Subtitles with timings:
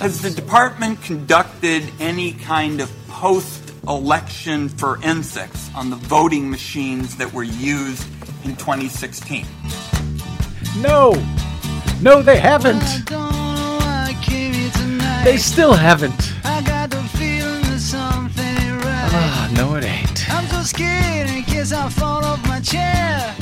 [0.00, 7.30] Has the department conducted any kind of post election forensics on the voting machines that
[7.34, 8.08] were used
[8.44, 9.44] in 2016?
[10.78, 11.12] No.
[12.00, 12.80] No, they haven't.
[15.22, 16.32] They still haven't.
[19.12, 20.30] Ah, no, it ain't.
[20.32, 23.34] I'm so scared in case I fall off my chair.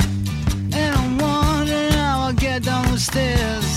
[0.73, 3.68] And I'm wondering how I'll get down the stairs.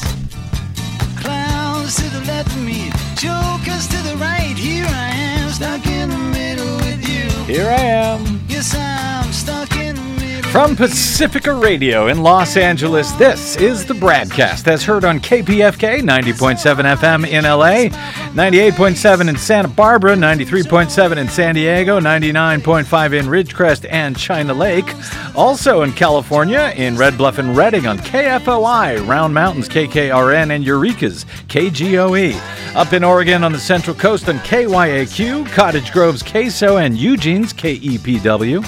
[2.42, 4.56] Clowns to left of me, jokers to the right.
[4.58, 7.30] Here I am, stuck in the middle with you.
[7.46, 8.42] Here I am.
[8.48, 10.11] Yes, I'm stuck in the middle.
[10.52, 16.98] From Pacifica Radio in Los Angeles, this is the BradCast as heard on KPFK 90.7
[16.98, 17.88] FM in LA,
[18.36, 24.94] 98.7 in Santa Barbara, 93.7 in San Diego, 99.5 in Ridgecrest and China Lake.
[25.38, 31.24] Also in California, in Red Bluff and Redding on KFOI, Round Mountains KKRN, and Eureka's
[31.48, 32.36] KGOE.
[32.76, 38.66] Up in Oregon on the Central Coast on KYAQ, Cottage Grove's KSO, and Eugene's KEPW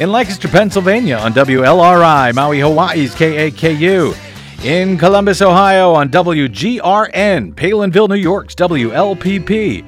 [0.00, 4.16] in Lancaster, Pennsylvania on WLRI, Maui, Hawaii's KAKU.
[4.64, 9.84] In Columbus, Ohio on WGRN, Palenville, New York's WLPP.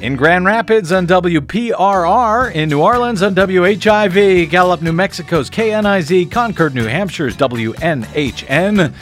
[0.00, 6.74] In Grand Rapids on WPRR, in New Orleans on WHIV, Gallup, New Mexico's KNIZ, Concord,
[6.74, 8.92] New Hampshire's WNHN,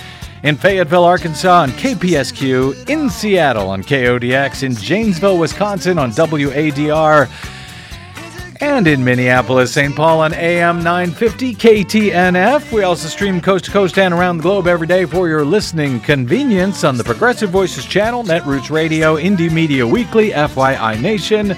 [0.43, 7.29] in Fayetteville, Arkansas on KPSQ, in Seattle on KODX, in Janesville, Wisconsin on WADR,
[8.61, 9.95] and in Minneapolis, St.
[9.95, 12.73] Paul on AM 950 KTNF.
[12.73, 16.01] We also stream coast to coast and around the globe every day for your listening
[16.01, 21.57] convenience on the Progressive Voices channel, Netroots Radio, Indie Media Weekly, FYI Nation.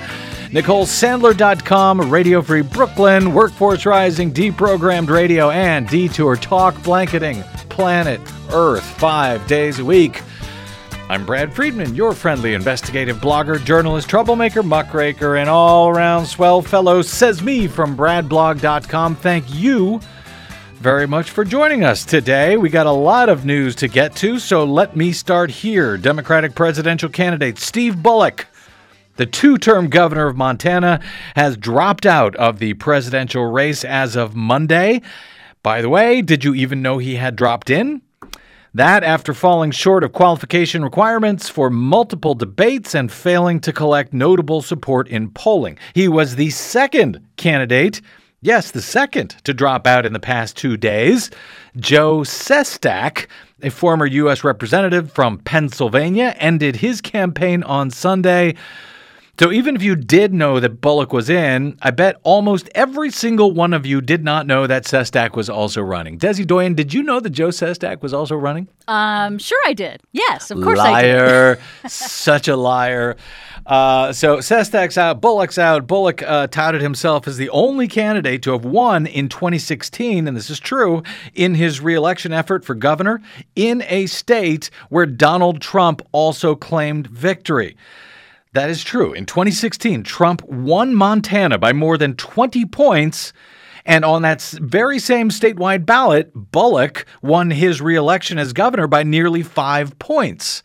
[0.51, 9.47] NicoleSandler.com, Radio Free Brooklyn, Workforce Rising, Deprogrammed Radio, and Detour Talk, blanketing planet Earth five
[9.47, 10.23] days a week.
[11.11, 17.01] I'm Brad Friedman, your friendly investigative blogger, journalist, troublemaker, muckraker, and all around swell fellow,
[17.01, 19.17] says me from BradBlog.com.
[19.17, 20.03] Thank you
[20.75, 22.59] very much for joining us today.
[22.59, 25.97] We got a lot of news to get to, so let me start here.
[25.97, 28.47] Democratic presidential candidate Steve Bullock,
[29.17, 31.01] the two term governor of Montana,
[31.35, 35.01] has dropped out of the presidential race as of Monday.
[35.63, 38.03] By the way, did you even know he had dropped in?
[38.79, 44.63] That after falling short of qualification requirements for multiple debates and failing to collect notable
[44.63, 45.77] support in polling.
[45.95, 48.01] He was the second candidate,
[48.41, 51.29] yes, the second, to drop out in the past two days.
[51.77, 53.27] Joe Sestak,
[53.65, 54.45] a former U.S.
[54.45, 58.55] representative from Pennsylvania, ended his campaign on Sunday.
[59.39, 63.53] So even if you did know that Bullock was in, I bet almost every single
[63.53, 66.19] one of you did not know that Sestak was also running.
[66.19, 68.67] Desi Doyen, did you know that Joe Sestak was also running?
[68.89, 70.03] Um, sure I did.
[70.11, 71.15] Yes, of course I did.
[71.15, 73.17] liar, such a liar.
[73.65, 75.87] Uh, so Sestak's out, Bullock's out.
[75.87, 80.51] Bullock uh, touted himself as the only candidate to have won in 2016, and this
[80.51, 83.21] is true, in his reelection effort for governor
[83.55, 87.77] in a state where Donald Trump also claimed victory.
[88.55, 89.13] That is true.
[89.13, 93.33] In 2016, Trump won Montana by more than 20 points.
[93.85, 99.43] And on that very same statewide ballot, Bullock won his reelection as governor by nearly
[99.43, 100.63] five points.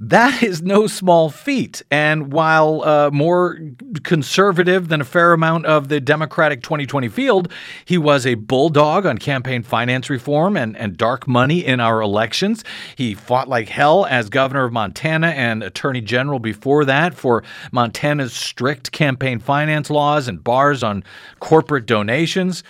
[0.00, 1.82] That is no small feat.
[1.90, 3.58] And while uh, more
[4.04, 7.52] conservative than a fair amount of the Democratic 2020 field,
[7.84, 12.62] he was a bulldog on campaign finance reform and, and dark money in our elections.
[12.94, 17.42] He fought like hell as governor of Montana and attorney general before that for
[17.72, 21.02] Montana's strict campaign finance laws and bars on
[21.40, 22.62] corporate donations.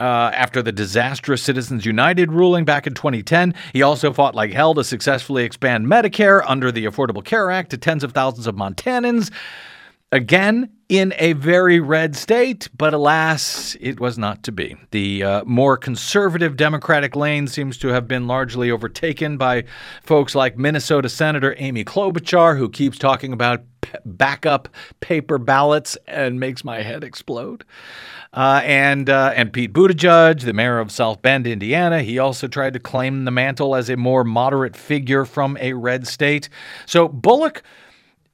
[0.00, 4.74] Uh, after the disastrous Citizens United ruling back in 2010, he also fought like hell
[4.74, 9.30] to successfully expand Medicare under the Affordable Care Act to tens of thousands of Montanans.
[10.14, 14.76] Again, in a very red state, but alas, it was not to be.
[14.92, 19.64] The uh, more conservative Democratic lane seems to have been largely overtaken by
[20.04, 24.68] folks like Minnesota Senator Amy Klobuchar, who keeps talking about p- backup
[25.00, 27.64] paper ballots and makes my head explode.
[28.32, 32.74] Uh, and uh, and Pete Buttigieg, the mayor of South Bend, Indiana, he also tried
[32.74, 36.48] to claim the mantle as a more moderate figure from a red state.
[36.86, 37.64] So Bullock,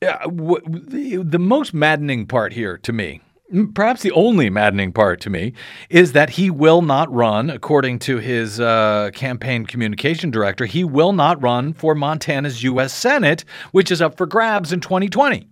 [0.02, 3.20] uh, w- the, the most maddening part here to me,
[3.74, 5.52] perhaps the only maddening part to me,
[5.88, 11.12] is that he will not run, according to his uh, campaign communication director, he will
[11.12, 12.92] not run for Montana's U.S.
[12.92, 15.46] Senate, which is up for grabs in 2020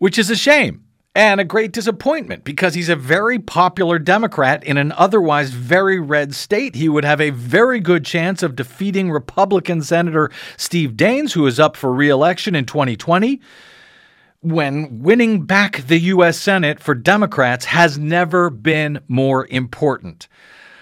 [0.00, 0.82] which is a shame.
[1.14, 6.34] And a great disappointment because he's a very popular Democrat in an otherwise very red
[6.34, 6.76] state.
[6.76, 11.58] He would have a very good chance of defeating Republican Senator Steve Daines, who is
[11.58, 13.40] up for reelection in 2020
[14.42, 16.38] when winning back the U.S.
[16.38, 20.28] Senate for Democrats has never been more important.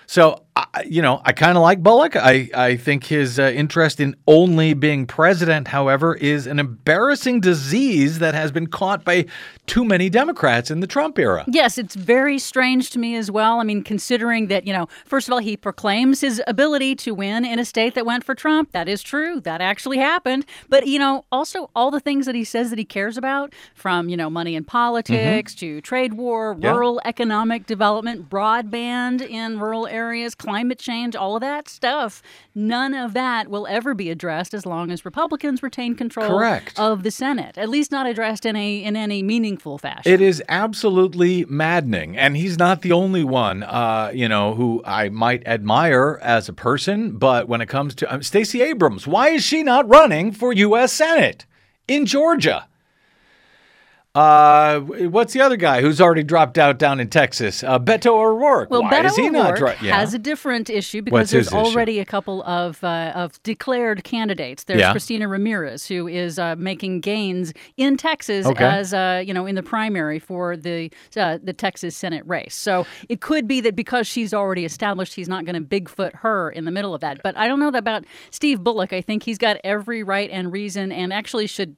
[0.07, 0.45] So,
[0.75, 2.17] I- you know, I kind of like Bullock.
[2.17, 8.19] I, I think his uh, interest in only being president, however, is an embarrassing disease
[8.21, 9.27] that has been caught by
[9.67, 11.45] too many Democrats in the Trump era.
[11.47, 13.61] Yes, it's very strange to me as well.
[13.61, 17.45] I mean, considering that, you know, first of all, he proclaims his ability to win
[17.45, 18.73] in a state that went for Trump.
[18.73, 19.41] That is true.
[19.41, 20.47] That actually happened.
[20.69, 24.09] But, you know, also all the things that he says that he cares about, from,
[24.09, 26.63] you know, money in politics to trade war, Mm-hmm.
[26.65, 26.71] Yeah.
[26.73, 32.23] rural economic development, broadband in rural areas, climate change, all of that stuff,
[32.55, 36.79] none of that will ever be addressed as long as Republicans retain control Correct.
[36.79, 37.59] of the Senate.
[37.59, 40.13] At least not addressed in a in any meaningful fashion.
[40.13, 42.17] It is absolutely maddening.
[42.17, 46.53] And he's not the only one, uh, you know, who I might admire as a
[46.53, 47.13] person.
[47.19, 50.93] But when it comes to um, Stacey Abrams, why is she not running for U.S.
[50.93, 51.47] Senate
[51.87, 52.69] in Georgia?
[54.15, 57.63] Uh, what's the other guy who's already dropped out down in Texas?
[57.63, 58.71] Uh, Beto O'Rourke.
[58.71, 59.97] Well, Why Beto is he not O'Rourke yeah.
[60.01, 61.59] has a different issue because What's there's his issue?
[61.59, 64.65] already a couple of uh, of declared candidates.
[64.65, 64.91] There's Yeah.
[64.93, 68.65] Christina Ramirez, who is uh, making gains in Texas Okay.
[68.65, 72.55] as uh, you know in the primary for the uh, the Texas Senate race.
[72.57, 76.51] So it could be that because she's already established, he's not going to bigfoot her
[76.51, 77.21] in the middle of that.
[77.23, 78.93] But I don't know about Steve Bullock.
[78.93, 81.77] I think he's got every right and reason, and actually should.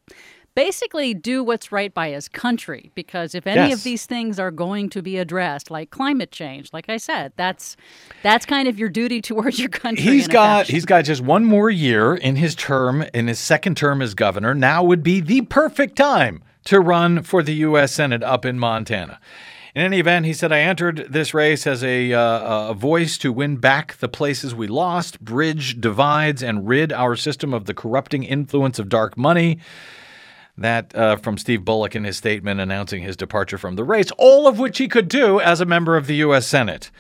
[0.57, 3.79] Basically, do what's right by his country because if any Yes.
[3.79, 7.77] of these things are going to be addressed, like climate change, like I said, that's
[8.23, 10.03] that's kind of your duty towards your country.
[10.05, 10.75] He's got fashion.
[10.75, 14.55] he's got just one more year in his term in his second term as governor.
[14.55, 17.93] Now would be the perfect time to run for the U.S.
[17.93, 19.19] Senate up in Montana.
[19.73, 23.33] In any event, he said, "I entered this race as a uh, a voice to
[23.33, 28.25] win back the places we lost, bridge divides, and rid our system of the corrupting
[28.25, 29.61] influence of dark money."
[30.59, 34.47] That uh, from Steve Bullock in his statement announcing his departure from the race, all
[34.47, 36.47] of which he could do as a member of the U.S.
[36.47, 36.91] Senate.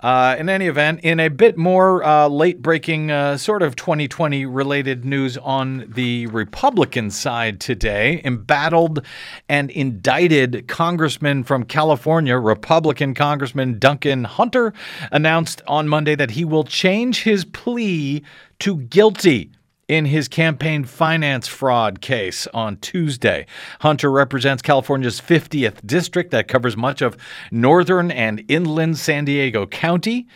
[0.00, 4.44] Uh, in any event, in a bit more uh, late breaking, uh, sort of 2020
[4.44, 9.04] related news on the Republican side today, embattled
[9.48, 14.74] and indicted Congressman from California, Republican Congressman Duncan Hunter,
[15.10, 18.22] announced on Monday that he will change his plea
[18.58, 19.50] to guilty
[19.88, 23.46] in his campaign finance fraud case on Tuesday.
[23.80, 27.16] Hunter represents California's 50th district that covers much of
[27.52, 30.26] northern and inland San Diego County.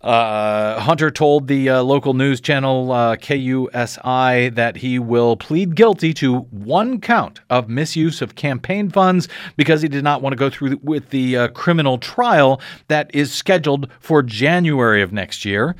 [0.00, 6.14] Uh, Hunter told the uh, local news channel uh, KUSI that he will plead guilty
[6.14, 10.50] to one count of misuse of campaign funds because he did not want to go
[10.50, 15.74] through with the uh, criminal trial that is scheduled for January of next year.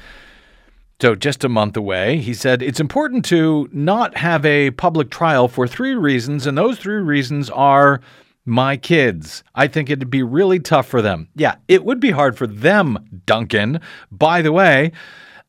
[1.00, 5.46] So, just a month away, he said it's important to not have a public trial
[5.46, 8.00] for three reasons, and those three reasons are
[8.44, 9.44] my kids.
[9.54, 11.28] I think it'd be really tough for them.
[11.36, 13.80] Yeah, it would be hard for them, Duncan.
[14.10, 14.90] By the way,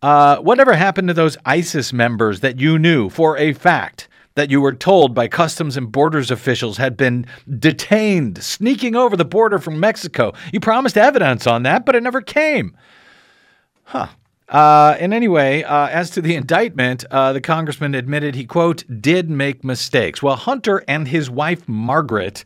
[0.04, 4.08] uh, whatever happened to those ISIS members that you knew for a fact?
[4.36, 7.26] That you were told by Customs and Borders officials had been
[7.58, 10.34] detained, sneaking over the border from Mexico.
[10.54, 12.78] You promised evidence on that, but it never came.
[14.50, 19.30] Uh, and anyway, uh, as to the indictment, uh, the congressman admitted he, quote, did
[19.30, 20.24] make mistakes.
[20.24, 22.44] Well, Hunter and his wife, Margaret,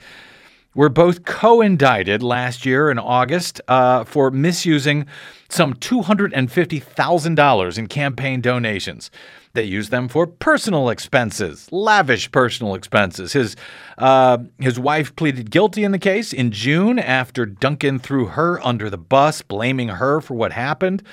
[0.76, 5.06] were both co indicted last year in August uh, for misusing
[5.48, 9.10] some $250,000 in campaign donations.
[9.54, 13.34] They used them for personal expenses, lavish personal expenses.
[13.34, 13.56] His
[14.00, 18.90] uh, his wife pleaded guilty in the case in June after Duncan threw her under
[18.90, 21.04] the bus, blaming her for what happened.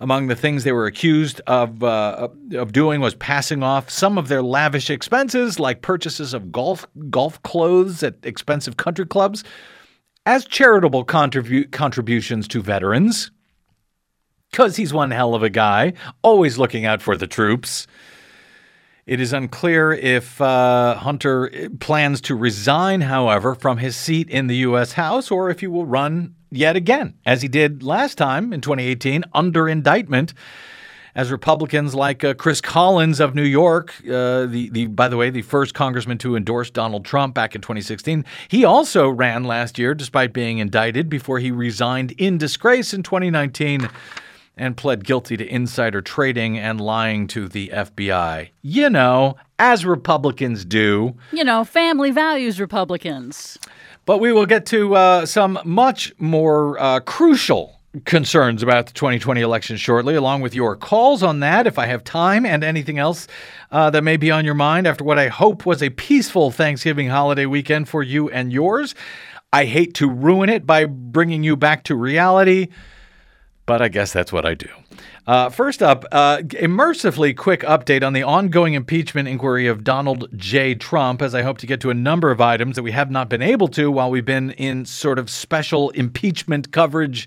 [0.00, 4.28] Among the things they were accused of uh, of doing was passing off some of
[4.28, 9.44] their lavish expenses, like purchases of golf golf clothes at expensive country clubs,
[10.26, 13.30] as charitable contribu- contributions to veterans.
[14.50, 17.86] Because he's one hell of a guy, always looking out for the troops.
[19.06, 24.56] It is unclear if uh, Hunter plans to resign, however, from his seat in the
[24.56, 24.92] U.S.
[24.92, 29.24] House or if he will run yet again, as he did last time in 2018
[29.32, 30.34] under indictment.
[31.16, 35.30] As Republicans like uh, Chris Collins of New York, uh, the, the by the way,
[35.30, 39.94] the first congressman to endorse Donald Trump back in 2016, he also ran last year
[39.94, 43.88] despite being indicted before he resigned in disgrace in 2019
[44.56, 48.50] and pled guilty to insider trading and lying to the FBI.
[48.62, 51.14] You know, as Republicans do.
[51.32, 53.58] you know, family values Republicans.
[54.06, 59.40] But we will get to uh, some much more uh, crucial concerns about the 2020
[59.40, 63.28] election shortly, along with your calls on that, if I have time, and anything else
[63.70, 67.08] uh, that may be on your mind after what I hope was a peaceful Thanksgiving
[67.08, 68.94] holiday weekend for you and yours.
[69.52, 72.68] I hate to ruin it by bringing you back to reality,
[73.66, 74.68] but I guess that's what I do.
[75.26, 80.28] Uh, first up, uh, a mercifully quick update on the ongoing impeachment inquiry of Donald
[80.36, 80.74] J.
[80.74, 83.30] Trump, as I hope to get to a number of items that we have not
[83.30, 87.26] been able to while we've been in sort of special impeachment coverage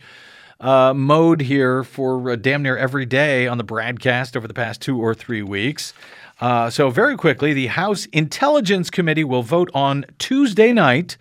[0.60, 4.80] uh, mode here for uh, damn near every day on the BradCast over the past
[4.80, 5.94] two or three weeks.
[6.40, 11.18] Uh, so, very quickly, the House Intelligence Committee will vote on Tuesday night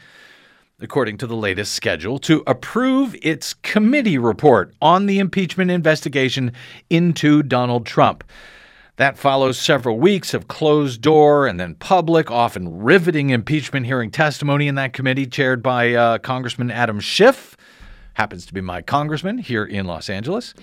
[0.80, 6.52] according to the latest schedule, to approve its committee report on the impeachment investigation
[6.90, 8.22] into Donald Trump.
[8.96, 14.68] That follows several weeks of closed door and then public, often riveting impeachment hearing testimony
[14.68, 17.56] in that committee, chaired by uh, Congressman Adam Schiff.
[18.14, 20.54] Happens to be my congressman here in Los Angeles.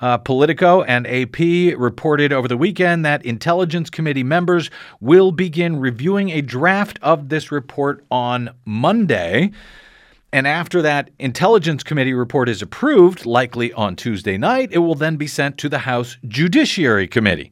[0.00, 1.38] Uh, Politico and AP
[1.78, 7.50] reported over the weekend that Intelligence Committee members will begin reviewing a draft of this
[7.50, 9.52] report on Monday.
[10.32, 15.16] And after that Intelligence Committee report is approved, likely on Tuesday night, it will then
[15.16, 17.50] be sent to the House Judiciary Committee,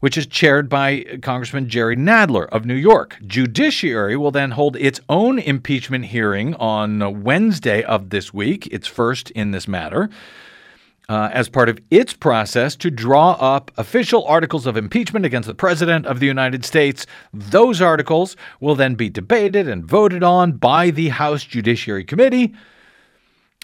[0.00, 3.18] which is chaired by Congressman Jerry Nadler of New York.
[3.26, 9.30] Judiciary will then hold its own impeachment hearing on Wednesday of this week, its first
[9.32, 10.08] in this matter
[11.12, 15.54] uh, as part of its process to draw up official articles of impeachment against the
[15.54, 17.06] President of the United States.
[17.34, 22.54] Those articles will then be debated and voted on by the House Judiciary Committee.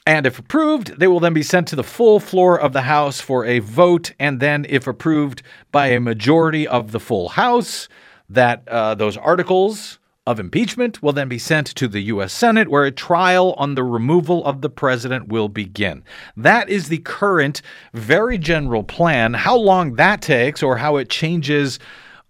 [0.07, 3.19] And if approved, they will then be sent to the full floor of the House
[3.19, 4.13] for a vote.
[4.19, 7.89] And then, if approved by a majority of the full House,
[8.29, 9.99] that uh, those articles
[10.29, 12.35] of impeachment will then be sent to the U.S.
[12.35, 16.05] Senate, where a trial on the removal of the president will begin.
[16.37, 17.63] That is the current,
[17.95, 19.33] very general plan.
[19.33, 21.79] How long that takes or how it changes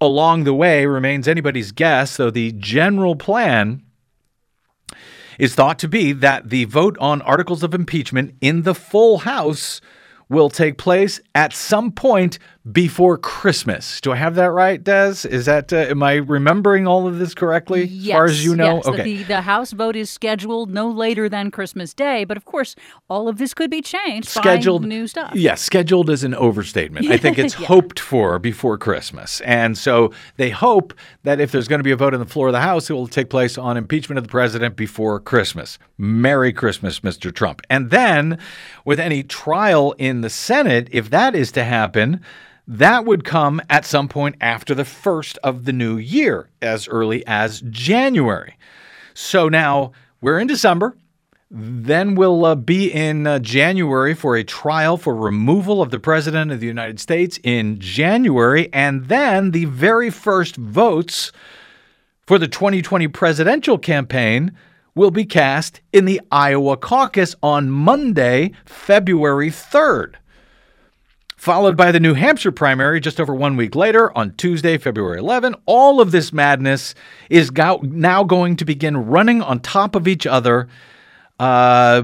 [0.01, 3.83] along the way remains anybody's guess, though the general plan
[5.41, 9.81] is thought to be that the vote on articles of impeachment in the full House
[10.29, 12.39] will take place at some point
[12.73, 14.01] before Christmas.
[14.01, 15.27] Do I have that right, Des?
[15.29, 17.85] Is that uh, am I remembering all of this correctly?
[17.85, 18.87] Yes, as far as you know, yes.
[18.89, 19.03] okay.
[19.03, 22.75] The, the House vote is scheduled no later than Christmas Day, but of course,
[23.09, 24.35] all of this could be changed.
[24.35, 25.33] by scheduled new stuff.
[25.35, 27.07] Yes, scheduled is an overstatement.
[27.09, 27.67] I think it's Yeah.
[27.67, 29.41] hoped for before Christmas.
[29.43, 32.49] And so they hope that if there's going to be a vote on the floor
[32.49, 35.79] of the House, it will take place on impeachment of the president before Christmas.
[35.97, 37.33] Merry Christmas, Mr.
[37.35, 37.63] Trump.
[37.71, 38.39] And then
[38.85, 42.21] with any trial in the Senate, if that is to happen,
[42.71, 47.27] that would come at some point after the first of the new year, as early
[47.27, 48.59] as January.
[49.15, 50.95] So now we're in December.
[51.51, 56.53] Then we'll uh, be in uh, January for a trial for removal of the President
[56.53, 58.69] of the United States in January.
[58.71, 61.33] And then the very first votes
[62.27, 64.53] for the 2020 presidential campaign
[64.95, 70.17] will be cast in the Iowa caucus on Monday, February 3rd
[71.39, 75.55] followed by the New Hampshire primary just over one week later on Tuesday, February 11.
[75.67, 76.95] All of this madness
[77.31, 80.69] is go- now going to begin running on top of each other
[81.39, 82.03] uh,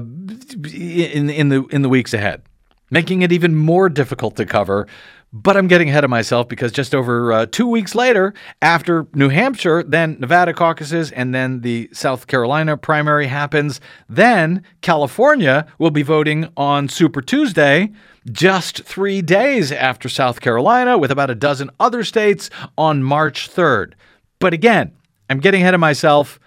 [0.73, 2.41] in in the in the weeks ahead,
[2.89, 4.87] making it even more difficult to cover.
[5.33, 9.27] But I'm getting ahead of myself because just over uh, two weeks later, after New
[9.27, 16.03] Hampshire, then Nevada caucuses, and then the South Carolina primary happens, then California will be
[16.03, 17.91] voting on Super Tuesday,
[18.31, 23.93] just three days after South Carolina, with about a dozen other states on March 3rd.
[24.39, 24.91] But again,
[25.29, 26.39] I'm getting ahead of myself.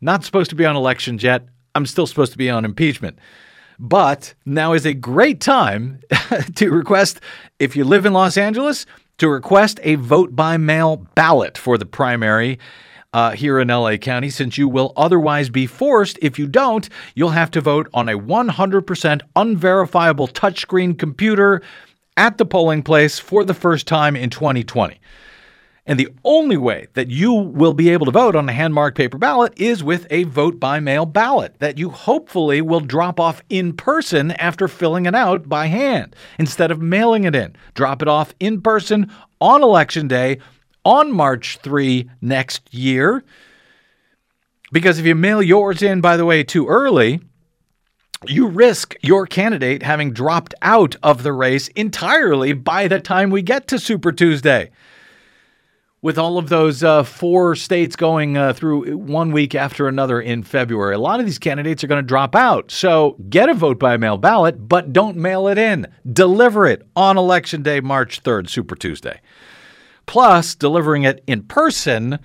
[0.00, 1.46] Not supposed to be on elections yet.
[1.74, 3.18] I'm still supposed to be on impeachment.
[3.78, 6.00] But now is a great time
[6.54, 7.20] to request,
[7.58, 8.86] if you live in Los Angeles,
[9.18, 12.58] to request a vote by mail ballot for the primary
[13.14, 16.18] uh, here in LA County, since you will otherwise be forced.
[16.20, 21.62] If you don't, you'll have to vote on a 100% unverifiable touchscreen computer
[22.16, 25.00] at the polling place for the first time in 2020.
[25.86, 28.96] And the only way that you will be able to vote on a hand marked
[28.96, 33.42] paper ballot is with a vote by mail ballot that you hopefully will drop off
[33.50, 37.54] in person after filling it out by hand instead of mailing it in.
[37.74, 40.38] Drop it off in person on election day
[40.84, 43.24] on March 3 next year.
[44.72, 47.20] Because if you mail yours in, by the way, too early,
[48.26, 53.42] you risk your candidate having dropped out of the race entirely by the time we
[53.42, 54.70] get to Super Tuesday
[56.04, 60.42] with all of those uh, four states going uh, through one week after another in
[60.42, 60.94] February.
[60.94, 62.70] A lot of these candidates are going to drop out.
[62.70, 65.86] So get a vote by mail ballot, but don't mail it in.
[66.12, 69.18] Deliver it on Election Day, March 3rd, Super Tuesday.
[70.06, 72.18] Plus, delivering it in person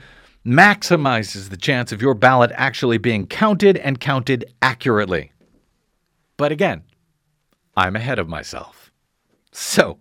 [0.45, 5.31] maximizes the chance of your ballot actually being counted and counted accurately.
[6.37, 6.83] But again,
[7.75, 8.91] I'm ahead of myself.
[9.51, 9.99] So,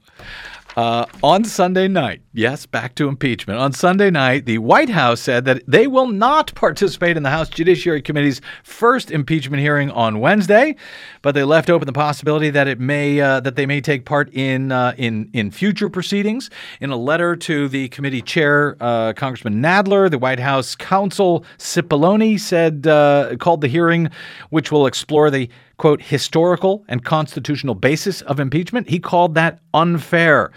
[0.76, 3.58] uh, on Sunday night, yes, back to impeachment.
[3.58, 7.48] On Sunday night, the White House said that they will not participate in the House
[7.48, 10.76] Judiciary Committee's first impeachment hearing on Wednesday,
[11.22, 14.32] but they left open the possibility that it may uh, that they may take part
[14.32, 16.50] in uh, in in future proceedings.
[16.80, 22.38] In a letter to the committee chair, uh, Congressman Nadler, the White House counsel Cipollone
[22.38, 24.10] said uh, called the hearing,
[24.50, 25.48] which will explore the
[25.78, 28.90] quote, historical and constitutional basis of impeachment.
[28.90, 30.50] He called that unfair,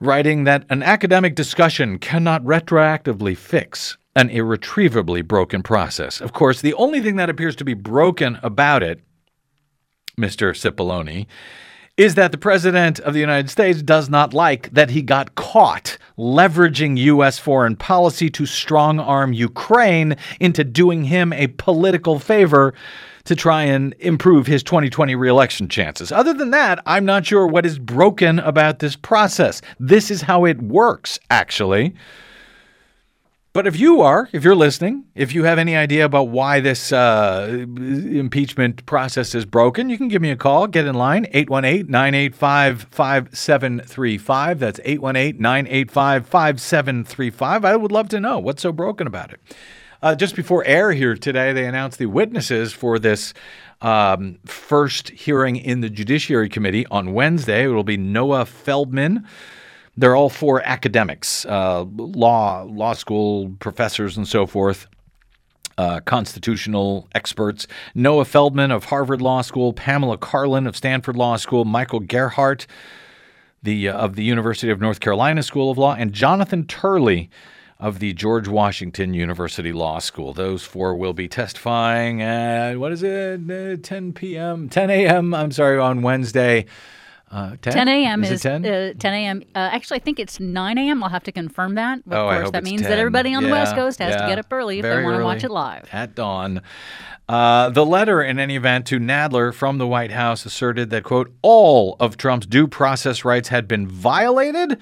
[0.00, 6.20] writing that an academic discussion cannot retroactively fix an irretrievably broken process.
[6.20, 9.00] Of course, the only thing that appears to be broken about it,
[10.18, 10.52] Mr.
[10.52, 11.26] Cipollone,
[11.96, 15.98] is that the President of the United States does not like that he got caught
[16.16, 17.38] leveraging U.S.
[17.38, 22.72] foreign policy to strong arm Ukraine into doing him a political favor
[23.24, 26.12] to try and improve his 2020 reelection chances.
[26.12, 29.62] Other than that, I'm not sure what is broken about this process.
[29.78, 31.94] This is how it works, actually.
[33.52, 36.92] But if you are, if you're listening, if you have any idea about why this
[36.92, 40.68] uh, impeachment process is broken, you can give me a call.
[40.68, 44.58] Get in line, 818 985 5735.
[44.60, 47.64] That's 818 985 5735.
[47.64, 49.40] I would love to know what's so broken about it.
[50.02, 53.34] Uh, just before air here today, they announced the witnesses for this
[53.82, 57.64] um, first hearing in the Judiciary Committee on Wednesday.
[57.64, 59.26] It will be Noah Feldman.
[59.98, 64.86] They're all four academics, uh, law, law school professors, and so forth.
[65.76, 71.64] Uh, constitutional experts Noah Feldman of Harvard Law School, Pamela Karlan of Stanford Law School,
[71.64, 72.66] Michael Gerhardt
[73.62, 77.30] the, uh, of the University of North Carolina School of Law, and Jonathan Turley
[77.80, 80.34] of the George Washington University Law School.
[80.34, 85.50] Those four will be testifying at, what is it, uh, 10 p.m., 10 a.m., I'm
[85.50, 86.66] sorry, on Wednesday.
[87.30, 87.72] Uh, 10?
[87.72, 88.24] 10 a.m.
[88.24, 88.66] is, is, it 10?
[88.66, 89.42] Uh, 10 a.m.
[89.54, 91.02] Uh, actually, I think it's 9 a.m.
[91.02, 92.00] I'll have to confirm that.
[92.00, 92.90] Of Oh, I course, hope that it's means 10.
[92.90, 94.22] that everybody on the West Coast has yeah.
[94.22, 95.88] to get up early if Very they want to watch it live.
[95.90, 96.60] At dawn.
[97.28, 101.32] Uh, the letter, in any event, to Nadler from the White House asserted that, quote,
[101.42, 104.78] all of Trump's due process rights had been violated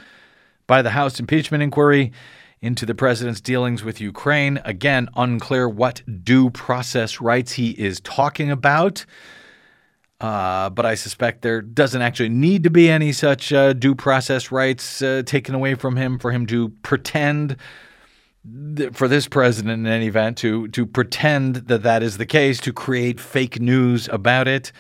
[0.66, 2.11] by the House impeachment inquiry
[2.61, 4.61] into the president's dealings with Ukraine.
[4.64, 9.05] Again, unclear what due process rights he is talking about.
[10.21, 14.51] Uh, but I suspect there doesn't actually need to be any such uh, due process
[14.51, 17.57] rights uh, taken away from him for him to pretend
[18.77, 22.59] th- for this president in any event to to pretend that that is the case
[22.61, 24.73] to create fake news about it.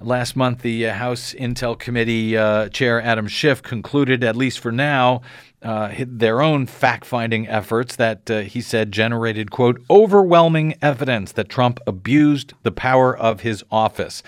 [0.00, 4.70] Last month, the uh, House Intel Committee uh, Chair Adam Schiff concluded, at least for
[4.70, 5.22] now,
[5.60, 11.48] uh, their own fact finding efforts that uh, he said generated, quote, overwhelming evidence that
[11.48, 14.22] Trump abused the power of his office.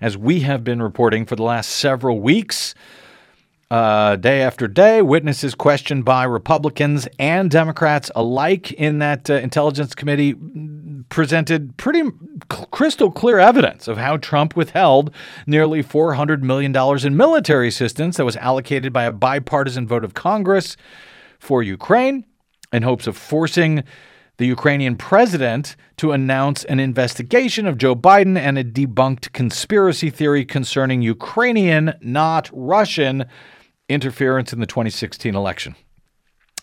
[0.00, 2.74] As we have been reporting for the last several weeks,
[3.72, 9.94] uh, day after day, witnesses questioned by Republicans and Democrats alike in that uh, Intelligence
[9.94, 10.34] Committee
[11.08, 12.02] presented pretty
[12.70, 15.10] crystal clear evidence of how Trump withheld
[15.46, 20.76] nearly $400 million in military assistance that was allocated by a bipartisan vote of Congress
[21.38, 22.26] for Ukraine
[22.74, 23.84] in hopes of forcing
[24.36, 30.44] the Ukrainian president to announce an investigation of Joe Biden and a debunked conspiracy theory
[30.44, 33.24] concerning Ukrainian, not Russian,
[33.92, 35.76] interference in the 2016 election.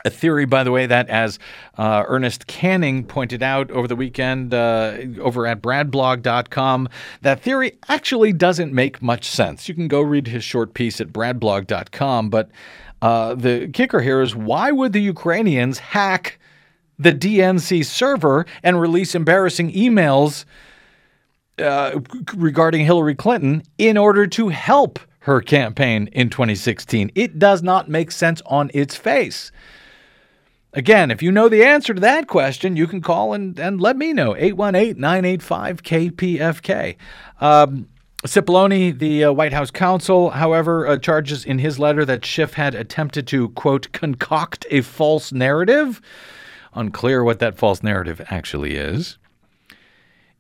[0.05, 1.39] A theory, by the way, that as
[1.77, 6.87] uh, Ernest Canning pointed out over the weekend uh, over at bradblog.com,
[7.21, 9.67] that theory actually doesn't make much sense.
[9.67, 12.49] You can go read his short piece at bradblog.com, but
[13.01, 16.39] uh, the kicker here is why would the Ukrainians hack
[16.97, 20.45] the DNC server and release embarrassing emails
[21.57, 21.99] uh,
[22.35, 27.11] regarding Hillary Clinton in order to help her campaign in 2016.
[27.13, 29.51] It does not make sense on its face.
[30.73, 33.95] Again, if you know the answer to that question, you can call and, and let
[33.95, 34.35] me know.
[34.35, 36.95] 818 985 KPFK.
[37.39, 37.87] Um,
[38.25, 42.75] Cipollone, the uh, White House counsel, however, uh, charges in his letter that Schiff had
[42.75, 46.01] attempted to, quote, concoct a false narrative.
[46.73, 49.17] Unclear what that false narrative actually is.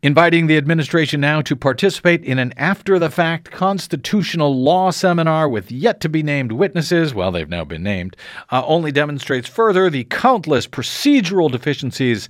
[0.01, 5.71] Inviting the administration now to participate in an after the fact constitutional law seminar with
[5.71, 7.13] yet to be named witnesses.
[7.13, 8.15] Well, they've now been named,
[8.49, 12.29] uh, only demonstrates further the countless procedural deficiencies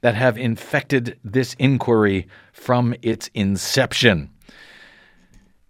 [0.00, 4.30] that have infected this inquiry from its inception.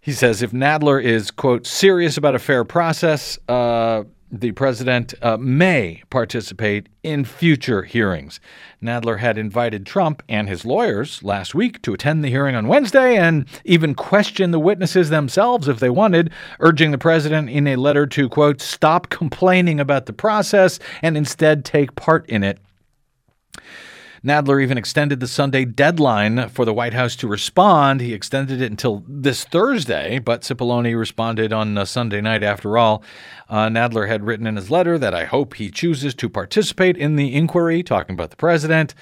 [0.01, 4.03] He says if Nadler is, quote, serious about a fair process, uh,
[4.41, 8.39] the president uh, may participate in future hearings.
[8.81, 13.17] Nadler had invited Trump and his lawyers last week to attend the hearing on Wednesday
[13.17, 18.05] and even question the witnesses themselves if they wanted, urging the president in a letter
[18.07, 22.59] to, quote, stop complaining about the process and instead take part in it.
[24.25, 28.01] Nadler even extended the Sunday deadline for the White House to respond.
[28.01, 33.03] He extended it until this Thursday, but Cipollone responded on uh, Sunday night after all.
[33.47, 37.17] Uh, Nadler had written in his letter that I hope he chooses to participate in
[37.17, 38.95] the inquiry, talking about the president.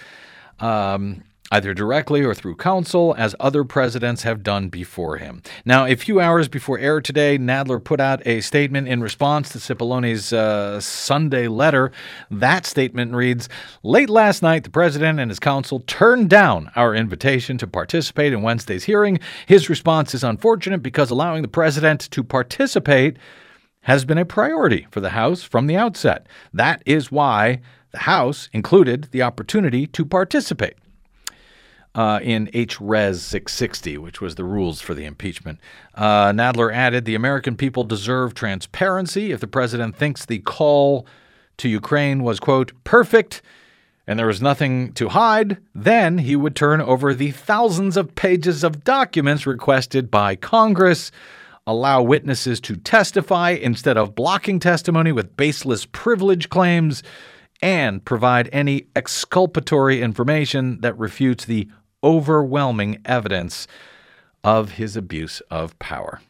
[0.60, 5.40] Um, either directly or through counsel, as other presidents have done before him.
[5.66, 9.60] Now, a few hours before air today, Nadler put out a statement in response to
[9.60, 11.92] Cipollone's uh, Sunday letter.
[12.32, 13.50] That statement reads
[13.84, 18.42] Late last night, the president and his counsel turned down our invitation to participate in
[18.42, 19.20] Wednesday's hearing.
[19.46, 23.18] His response is unfortunate because allowing the president to participate
[23.82, 26.26] has been a priority for the House from the outset.
[26.52, 27.62] That is why
[27.92, 30.78] the House included the opportunity to participate
[31.96, 35.60] uh, in H-Res 660, which was the rules for the impeachment.
[35.94, 39.32] Uh, Nadler added, "The American people deserve transparency.
[39.32, 41.06] If the president thinks the call
[41.58, 43.42] to Ukraine was quote perfect."
[44.06, 48.62] And there was nothing to hide, then he would turn over the thousands of pages
[48.64, 51.10] of documents requested by Congress,
[51.66, 57.02] allow witnesses to testify instead of blocking testimony with baseless privilege claims,
[57.62, 61.70] and provide any exculpatory information that refutes the
[62.04, 63.68] overwhelming evidence
[64.44, 66.22] of his abuse of power.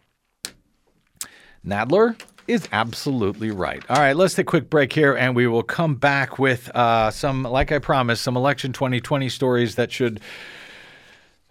[1.65, 3.83] Nadler is absolutely right.
[3.89, 7.09] All right, let's take a quick break here and we will come back with uh,
[7.09, 10.19] some, like I promised, some election 2020 stories that should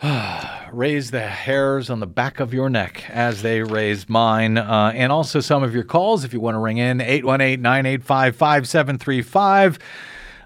[0.72, 4.58] raise the hairs on the back of your neck as they raise mine.
[4.58, 8.36] Uh, and also some of your calls if you want to ring in 818 985
[8.36, 9.78] 5735.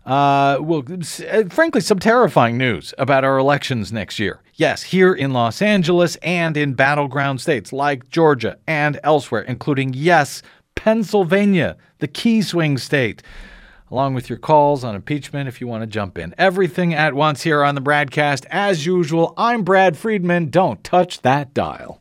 [0.07, 4.41] Uh, well, uh, frankly, some terrifying news about our elections next year.
[4.55, 10.43] Yes, here in Los Angeles and in battleground states like Georgia and elsewhere, including, yes,
[10.77, 13.23] Pennsylvania, the key swing state.
[13.91, 16.35] Along with your calls on impeachment if you want to jump in.
[16.39, 18.47] Everything at once here on the BradCast.
[18.51, 20.51] As usual, I'm Brad Friedman.
[20.51, 22.01] Don't touch that dial.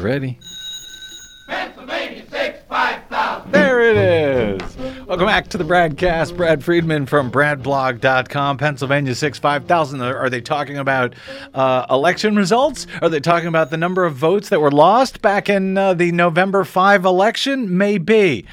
[0.00, 0.38] Get ready.
[1.46, 3.52] Pennsylvania 6 5000.
[3.52, 4.76] There it is.
[5.06, 6.38] Welcome back to the BradCast.
[6.38, 10.00] Brad Friedman from BradBlog.com, Pennsylvania 6 5000.
[10.00, 11.14] Are they talking about
[11.52, 12.86] uh, election results?
[13.02, 16.12] Are they talking about the number of votes that were lost back in uh, the
[16.12, 17.76] November 5 election?
[17.76, 18.46] Maybe.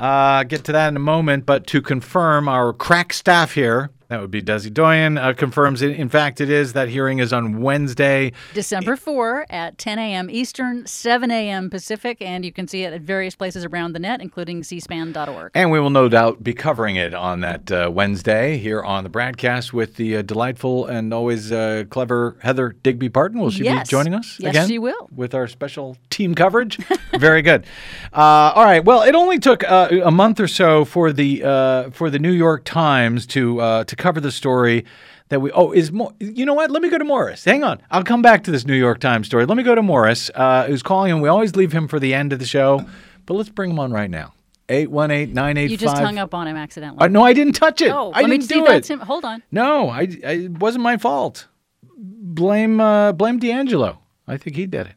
[0.00, 4.20] Uh, get to that in a moment, but to confirm, our crack staff here, that
[4.20, 5.92] would be Desi Doyen, uh, confirms it.
[5.92, 6.74] In fact, it is.
[6.74, 8.32] That hearing is on Wednesday.
[8.52, 10.28] December 4 at 10 a.m.
[10.30, 11.70] Eastern, 7 a.m.
[11.70, 15.50] Pacific, and you can see it at various places around the net, including cspan.org.
[15.54, 19.08] And we will no doubt be covering it on that uh, Wednesday here on the
[19.10, 23.40] BradCast with the uh, delightful and always uh, clever Heather Digby Parton.
[23.40, 23.88] Will she Yes.
[23.88, 24.68] be joining us Yes, again?
[24.68, 25.08] she will.
[25.14, 26.76] With our special team coverage.
[27.18, 27.64] Very good.
[28.12, 28.84] Uh, all right.
[28.84, 32.30] Well, it only took uh, a month or so for the uh, for the New
[32.32, 34.84] York Times to uh, to cover the story
[35.28, 35.50] that we.
[35.52, 36.12] Oh, is more.
[36.18, 36.70] You know what?
[36.70, 37.44] Let me go to Morris.
[37.44, 37.80] Hang on.
[37.90, 39.46] I'll come back to this New York Times story.
[39.46, 41.20] Let me go to Morris, uh, who's calling, him.
[41.20, 42.84] we always leave him for the end of the show,
[43.26, 44.34] but let's bring him on right now.
[44.68, 45.70] 818 985.
[45.70, 47.04] You just hung up on him accidentally.
[47.04, 47.90] Uh, no, I didn't touch it.
[47.90, 48.90] oh, I let didn't see do if it.
[48.90, 49.00] him.
[49.00, 49.42] Hold on.
[49.50, 51.48] No, I, I, it wasn't my fault.
[51.96, 53.98] Blame uh, blame D'Angelo.
[54.26, 54.94] I think he did it.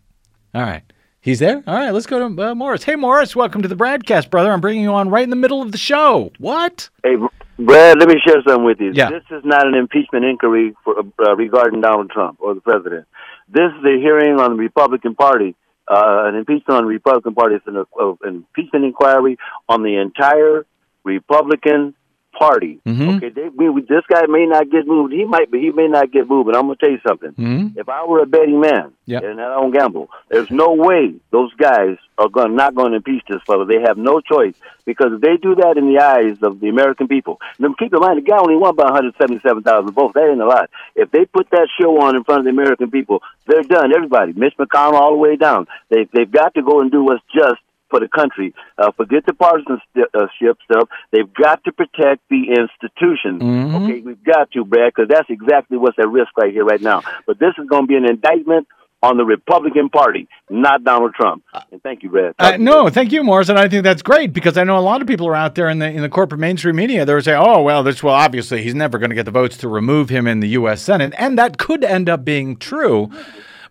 [0.53, 0.83] All right.
[1.19, 1.63] He's there?
[1.65, 2.83] All right, let's go to uh, Morris.
[2.83, 4.51] Hey, Morris, welcome to the BradCast, brother.
[4.51, 6.31] I'm bringing you on right in the middle of the show.
[6.37, 6.87] What?
[7.03, 7.15] Hey,
[7.57, 8.91] Brad, let me share something with you.
[8.93, 9.09] Yeah.
[9.09, 13.07] This is not an impeachment inquiry for, uh, regarding Donald Trump or the president.
[13.47, 15.55] This is a hearing on the Republican Party,
[15.87, 17.55] uh, an impeachment on the Republican Party.
[17.55, 19.37] It's an, uh, an impeachment inquiry
[19.69, 20.65] on the entire
[21.03, 21.95] Republican
[22.37, 22.79] Party.
[22.85, 23.17] Mhm.
[23.17, 25.13] Okay, they, we, this guy may not get moved.
[25.13, 26.47] He might, but he may not get moved.
[26.47, 27.31] But I'm going to tell you something.
[27.31, 27.77] Mhm.
[27.77, 29.19] If I were a betting man, Yeah.
[29.23, 33.23] and I don't gamble, there's no way those guys are gonna not going to impeach
[33.29, 33.65] this fellow.
[33.65, 37.07] They have no choice because if they do that in the eyes of the American
[37.07, 40.13] people, then keep in mind the guy only won by 177,000 votes.
[40.13, 40.69] That ain't a lot.
[40.95, 43.93] If they put that show on in front of the American people, they're done.
[43.93, 45.67] Everybody, Mitch McConnell all the way down.
[45.89, 47.61] They they've got to go and do what's just
[47.95, 48.53] for the country.
[48.77, 50.89] Uh, forget the partisanship uh, ship stuff.
[51.11, 53.41] They've got to protect the institutions.
[53.41, 57.01] Okay, we've got to, Brad, because that's exactly what's at risk right here, right now.
[57.25, 58.67] But this is going to be an indictment
[59.01, 61.43] on the Republican Party, not Donald Trump.
[61.71, 62.33] And thank you, Brad.
[62.39, 65.01] Uh, no, thank you, Morris, and I think that's great because I know a lot
[65.01, 67.05] of people are out there in the in the corporate mainstream media.
[67.05, 69.69] They're saying, "Oh, well, this well, obviously he's never going to get the votes to
[69.69, 70.81] remove him in the U.S.
[70.81, 73.09] Senate," and that could end up being true.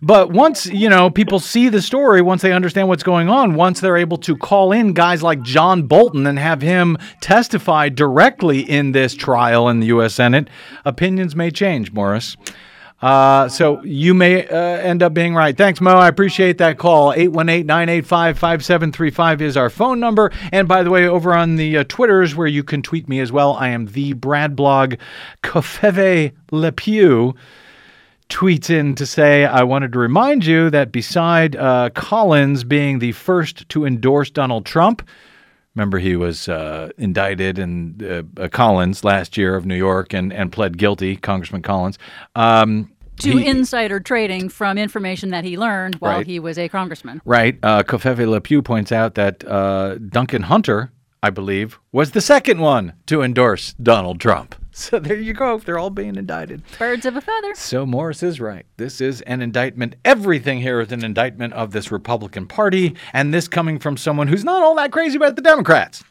[0.02, 3.80] But once you know people see the story, once they understand what's going on, once
[3.80, 8.92] they're able to call in guys like John Bolton and have him testify directly in
[8.92, 10.14] this trial in the U.S.
[10.14, 10.48] Senate,
[10.84, 11.92] opinions may change.
[11.92, 12.36] Morris.
[13.02, 15.56] Uh, so you may uh, end up being right.
[15.56, 15.90] Thanks, Mo.
[15.90, 17.12] I appreciate that call.
[17.12, 20.32] 818-985-5735 is our phone number.
[20.52, 23.30] And by the way, over on the uh, Twitters where you can tweet me as
[23.30, 24.94] well, I am the Brad blog
[25.42, 27.34] Covfefe Le Pew
[28.28, 33.12] tweets in to say, I wanted to remind you that beside uh, Collins being the
[33.12, 35.06] first to endorse Donald Trump,
[35.74, 38.00] remember he was uh, indicted in
[38.38, 41.98] uh, uh, Collins last year of New York and, and pled guilty, Congressman Collins.
[42.34, 46.26] Um, To he- insider trading from information that he learned while Right.
[46.26, 47.20] he was a congressman.
[47.24, 47.58] Right.
[47.62, 50.90] Uh, Covfefe Le Pew points out that uh, Duncan Hunter,
[51.24, 54.56] I believe, was the second one to endorse Donald Trump.
[54.76, 55.58] So there you go.
[55.58, 56.64] They're all being indicted.
[56.80, 57.54] Birds of a feather.
[57.54, 58.66] So Morris is right.
[58.76, 59.94] This is an indictment.
[60.04, 64.42] Everything here is an indictment of this Republican Party, and this coming from someone who's
[64.42, 66.02] not all that crazy about the Democrats.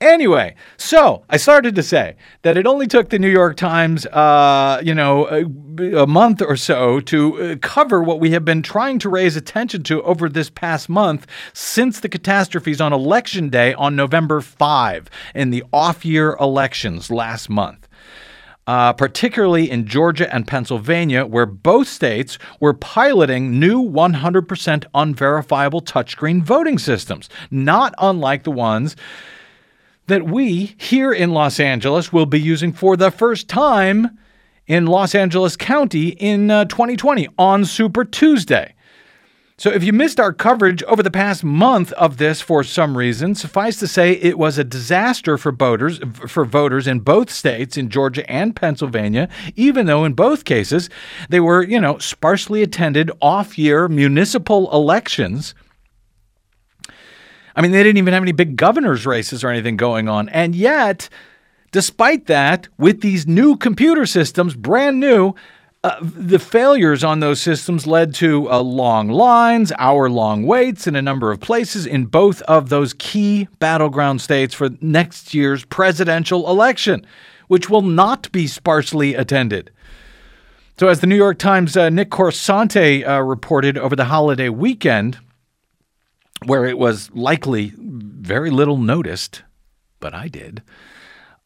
[0.00, 4.80] Anyway, so I started to say that it only took the New York Times, uh,
[4.84, 8.98] you know, a, a month or so to uh, cover what we have been trying
[9.00, 13.96] to raise attention to over this past month since the catastrophes on Election Day on
[13.96, 17.88] November 5 in the off year elections last month.
[18.66, 26.42] Uh, particularly in Georgia and Pennsylvania, where both states were piloting new 100% unverifiable touchscreen
[26.42, 28.96] voting systems, not unlike the ones
[30.06, 34.18] that we here in Los Angeles will be using for the first time
[34.66, 38.74] in Los Angeles County in uh, 2020 on Super Tuesday.
[39.56, 43.36] So, if you missed our coverage over the past month of this for some reason,
[43.36, 47.88] suffice to say it was a disaster for voters for voters in both states, in
[47.88, 49.28] Georgia and Pennsylvania.
[49.54, 50.90] Even though in both cases
[51.28, 55.54] they were, you know, sparsely attended off-year municipal elections.
[57.56, 60.54] I mean, they didn't even have any big governors' races or anything going on, and
[60.54, 61.08] yet,
[61.70, 65.34] despite that, with these new computer systems, brand new,
[65.84, 70.96] uh, the failures on those systems led to uh, long lines, hour long waits in
[70.96, 76.48] a number of places in both of those key battleground states for next year's presidential
[76.48, 77.06] election,
[77.48, 79.70] which will not be sparsely attended.
[80.78, 85.18] So, as the New York Times' uh, Nick Corasaniti uh, reported over the holiday weekend,
[86.46, 89.42] where it was likely very little noticed,
[90.00, 90.62] but I did.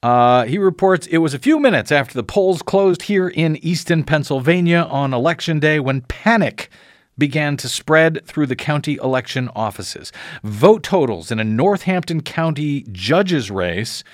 [0.02, 4.04] Uh, he reports it was a few minutes after the polls closed here in Easton,
[4.04, 6.70] Pennsylvania on Election Day when panic
[7.18, 10.12] began to spread through the county election offices.
[10.44, 14.04] Vote totals in a Northampton County judge's race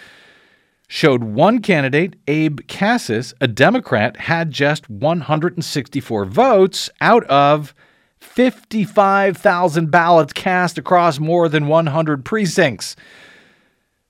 [0.88, 7.74] showed one candidate, Abe Kassis, a Democrat, had just 164 votes out of
[8.24, 12.96] 55,000 ballots cast across more than 100 precincts.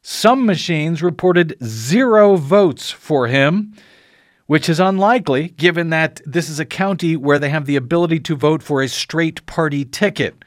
[0.01, 3.75] Some machines reported zero votes for him,
[4.47, 8.37] which is unlikely given that this is a county where they have the ability to
[8.37, 10.43] vote for a straight party ticket.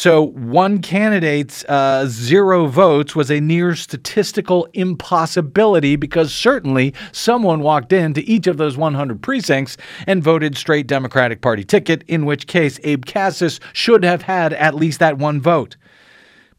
[0.00, 7.92] So one candidate's uh, zero votes was a near statistical impossibility because certainly someone walked
[7.92, 12.80] into each of those 100 precincts and voted straight Democratic Party ticket, in which case
[12.82, 15.76] Abe Kassis should have had at least that one vote.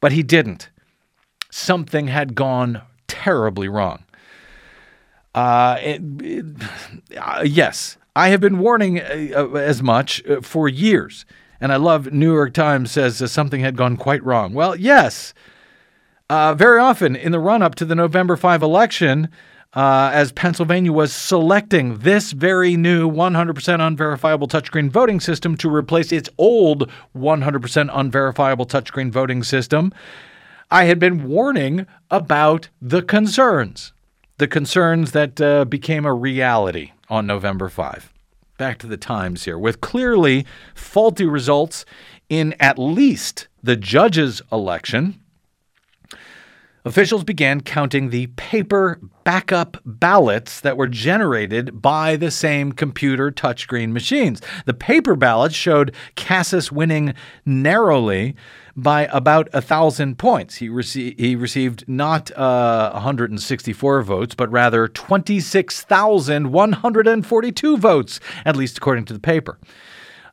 [0.02, 0.70] But he didn't.
[1.50, 4.04] Something had gone terribly wrong.
[5.34, 6.46] Uh, it, it,
[7.18, 11.26] uh, yes, I have been warning uh, as much uh, for years.
[11.62, 14.54] And I love New York Times says uh, something had gone quite wrong.
[14.54, 15.36] Well, yes.
[16.28, 19.30] Uh, very often in the run up to the November 5 election,
[19.74, 26.12] uh, as Pennsylvania was selecting this very new 100% unverifiable touchscreen voting system to replace
[26.12, 29.94] its old 100% unverifiable touchscreen voting system,
[30.72, 33.94] I had been warning about the concerns,
[34.38, 38.12] the concerns that uh, became a reality on November 5
[38.62, 40.46] back to the Times here, with clearly
[40.76, 41.84] faulty results
[42.30, 45.20] in at least the judges' election.
[46.86, 53.94] Officials began counting the paper backup ballots that were generated by the same computer touchscreen
[53.94, 54.44] machines.
[54.68, 58.36] The paper ballots showed Kassis winning narrowly
[58.76, 60.56] by about a thousand points.
[60.56, 69.06] He, rece- he received not uh, 164 votes, but rather 26,142 votes, at least according
[69.06, 69.58] to the paper.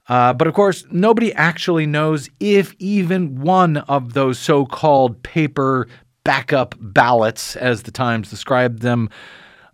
[0.09, 5.87] Uh, but of course, nobody actually knows if even one of those so called paper
[6.25, 9.11] backup ballots, as the Times described them,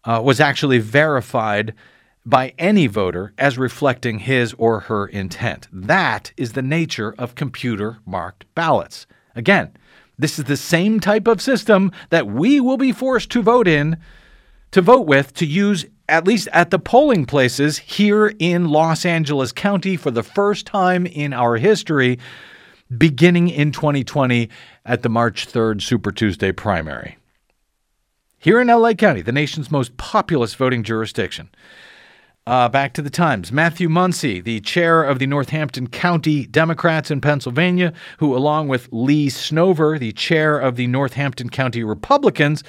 [0.04, 1.74] uh, was actually verified
[2.26, 5.68] by any voter as reflecting his or her intent.
[5.72, 9.06] That is the nature of computer marked ballots.
[9.34, 9.72] Again,
[10.18, 13.96] this is the same type of system that we will be forced to vote in,
[14.70, 19.52] to vote with, to use at least at the polling places here in Los Angeles
[19.52, 22.18] County for the first time in our history,
[22.96, 24.48] beginning in 2020
[24.84, 27.16] at the March 3rd Super Tuesday primary.
[28.38, 31.48] Here in LA County, the nation's most populous voting jurisdiction.
[32.46, 33.50] Uh, back to the Times.
[33.50, 39.28] Matthew Munsey, the chair of the Northampton County Democrats in Pennsylvania, who, along with Lee
[39.28, 42.62] Snover, the chair of the Northampton County Republicans,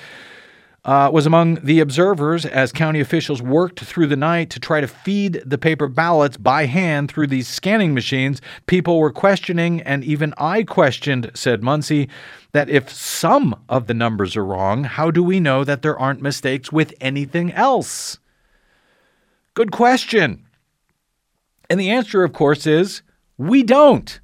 [0.85, 4.87] uh, was among the observers as county officials worked through the night to try to
[4.87, 8.41] feed the paper ballots by hand through these scanning machines.
[8.67, 12.07] People were questioning, and even I questioned, said Munsey,
[12.53, 16.21] that if some of the numbers are wrong, how do we know that there aren't
[16.21, 18.19] mistakes with anything else?
[19.55, 20.45] Good question.
[21.69, 23.01] And the answer, of course, is
[23.37, 24.19] we don't.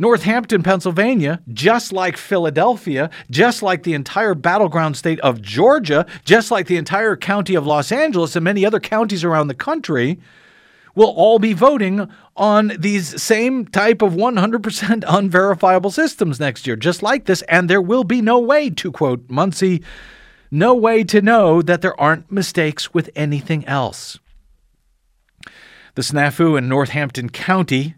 [0.00, 6.68] Northampton, Pennsylvania, just like Philadelphia, just like the entire battleground state of Georgia, just like
[6.68, 10.18] the entire county of Los Angeles and many other counties around the country,
[10.94, 17.02] will all be voting on these same type of 100% unverifiable systems next year, just
[17.02, 17.42] like this.
[17.42, 19.82] And there will be no way, to quote Munsey,
[20.50, 24.18] no way to know that there aren't mistakes with anything else.
[25.94, 27.96] The snafu in Northampton County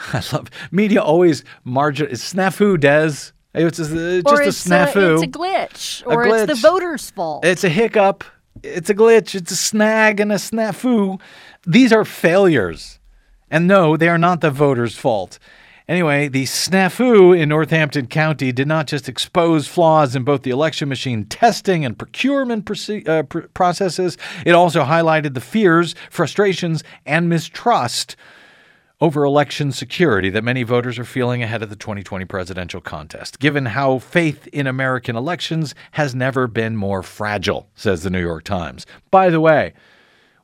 [0.12, 2.08] I love media always margin.
[2.10, 3.32] It's snafu, Des.
[3.52, 5.14] It's just, uh, or just it's a snafu.
[5.14, 7.44] it's a glitch, A or it's the voters' fault.
[7.44, 8.24] It's a hiccup.
[8.62, 9.34] It's a glitch.
[9.34, 11.20] It's a snag and a snafu.
[11.66, 12.98] These are failures.
[13.50, 15.38] And no, they are not the voters' fault.
[15.90, 20.88] Anyway, the snafu in Northampton County did not just expose flaws in both the election
[20.88, 27.28] machine testing and procurement proce- uh, pr- processes, it also highlighted the fears, frustrations, and
[27.28, 28.14] mistrust
[29.00, 33.66] over election security that many voters are feeling ahead of the 2020 presidential contest, given
[33.66, 38.86] how faith in American elections has never been more fragile, says the New York Times.
[39.10, 39.72] By the way,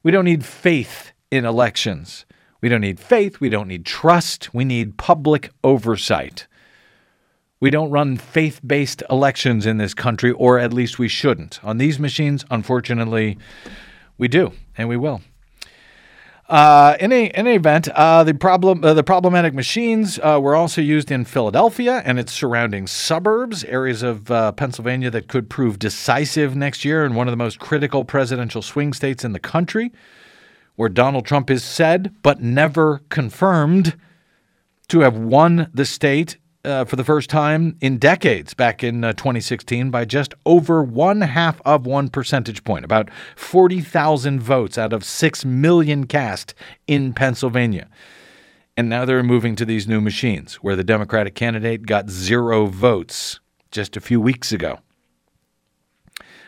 [0.03, 2.26] we don't need faith in elections.
[2.61, 3.41] We don't need faith.
[3.41, 4.55] We don't need trust.
[4.55, 6.47] We need public oversight.
[7.59, 11.63] We don't run faith based elections in this country, or at least we shouldn't.
[11.65, 13.39] On these machines, unfortunately,
[14.19, 15.23] we do, and we will.
[16.49, 20.55] Uh, in, a, in any event, uh, the problem uh, the problematic machines uh, were
[20.55, 25.81] also used in Philadelphia and its surrounding suburbs, areas of uh, Pennsylvania that could prove
[25.81, 29.91] decisive next year in one of the most critical presidential swing states in the country,
[30.77, 33.97] where Donald Trump is said but never confirmed
[34.89, 39.13] to have won the state uh, for the first time in decades back in uh,
[39.13, 45.05] 2016 by just over one half of one percentage point, about 40,000 votes out of
[45.05, 46.55] 6 million cast
[46.87, 47.89] in Pennsylvania.
[48.77, 53.41] And now they're moving to these new machines where the Democratic candidate got zero votes
[53.71, 54.81] just a few weeks ago.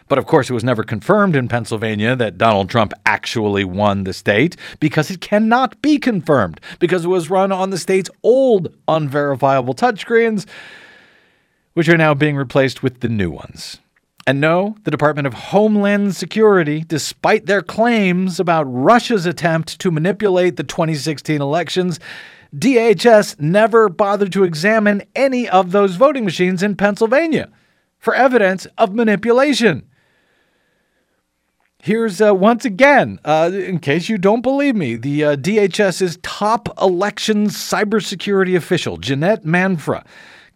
[0.08, 4.12] But of course, it was never confirmed in Pennsylvania that Donald Trump actually won the
[4.12, 9.74] state because it cannot be confirmed because it was run on the state's old unverifiable
[9.74, 10.46] touchscreens,
[11.74, 13.78] which are now being replaced with the new ones.
[14.26, 20.56] And no, the Department of Homeland Security, despite their claims about Russia's attempt to manipulate
[20.56, 21.98] the 2016 elections,
[22.54, 27.50] DHS never bothered to examine any of those voting machines in Pennsylvania
[27.98, 29.87] for evidence of manipulation.
[31.80, 36.68] Here's uh, once again, uh, in case you don't believe me, the uh, DHS's top
[36.82, 40.04] elections cybersecurity official, Jeanette Manfra,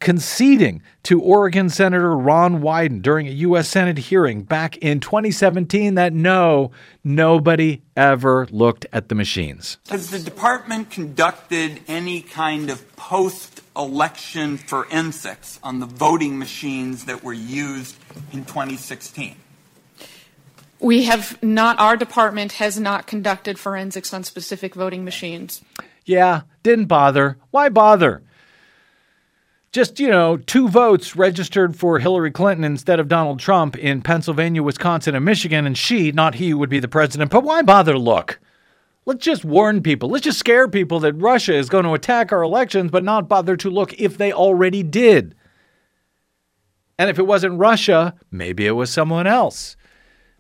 [0.01, 3.69] conceding to Oregon Senator Ron Wyden during a U.S.
[3.69, 6.73] Senate hearing back in 2017 that no,
[7.05, 9.79] nobody ever looked at the machines.
[9.91, 17.23] Has the department conducted any kind of post election forensics on the voting machines that
[17.23, 17.95] were used
[18.33, 19.37] in 2016?
[20.83, 25.63] We have not, our department has not conducted forensics on specific voting machines.
[26.05, 27.39] Yeah, didn't bother.
[27.53, 28.25] Why bother?
[29.71, 34.61] Just, you know, two votes registered for Hillary Clinton instead of Donald Trump in Pennsylvania,
[34.61, 37.31] Wisconsin, and Michigan, and she, not he, would be the president.
[37.31, 38.41] But why bother look?
[39.07, 40.09] Let's just warn people.
[40.09, 43.57] Let's just scare people that Russia is going to attack our elections, but not bother
[43.57, 45.37] to look if they already did.
[46.99, 49.77] And if it wasn't Russia, maybe it was someone else.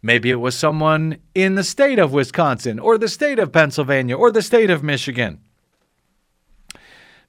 [0.03, 4.33] Maybe it was someone in the state of Wisconsin or the state of Pennsylvania or
[4.33, 5.41] the state of Michigan.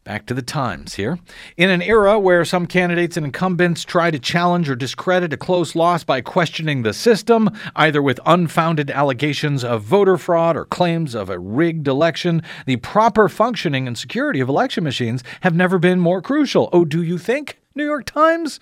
[0.03, 1.17] Back to the Times here.
[1.55, 5.75] In an era where some candidates and incumbents try to challenge or discredit a close
[5.75, 11.29] loss by questioning the system, either with unfounded allegations of voter fraud or claims of
[11.29, 16.21] a rigged election, the proper functioning and security of election machines have never been more
[16.21, 16.69] crucial.
[16.73, 18.59] Oh, do you think, New York Times?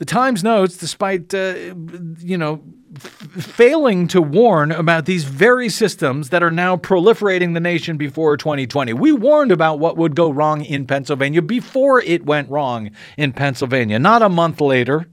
[0.00, 1.74] The Times notes, despite, uh,
[2.20, 2.62] you know,
[2.98, 8.94] failing to warn about these very systems that are now proliferating the nation before 2020.
[8.94, 13.98] We warned about what would go wrong in Pennsylvania before it went wrong in Pennsylvania,
[13.98, 15.06] not a month later.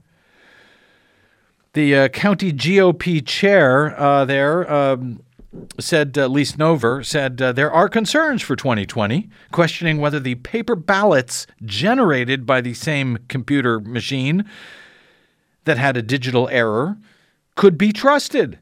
[1.74, 5.20] The uh, county GOP chair uh, there um,
[5.80, 11.46] said, uh, Lee said, uh, there are concerns for 2020, questioning whether the paper ballots
[11.64, 14.44] generated by the same computer machine
[15.64, 16.96] that had a digital error
[17.56, 18.58] could be trusted.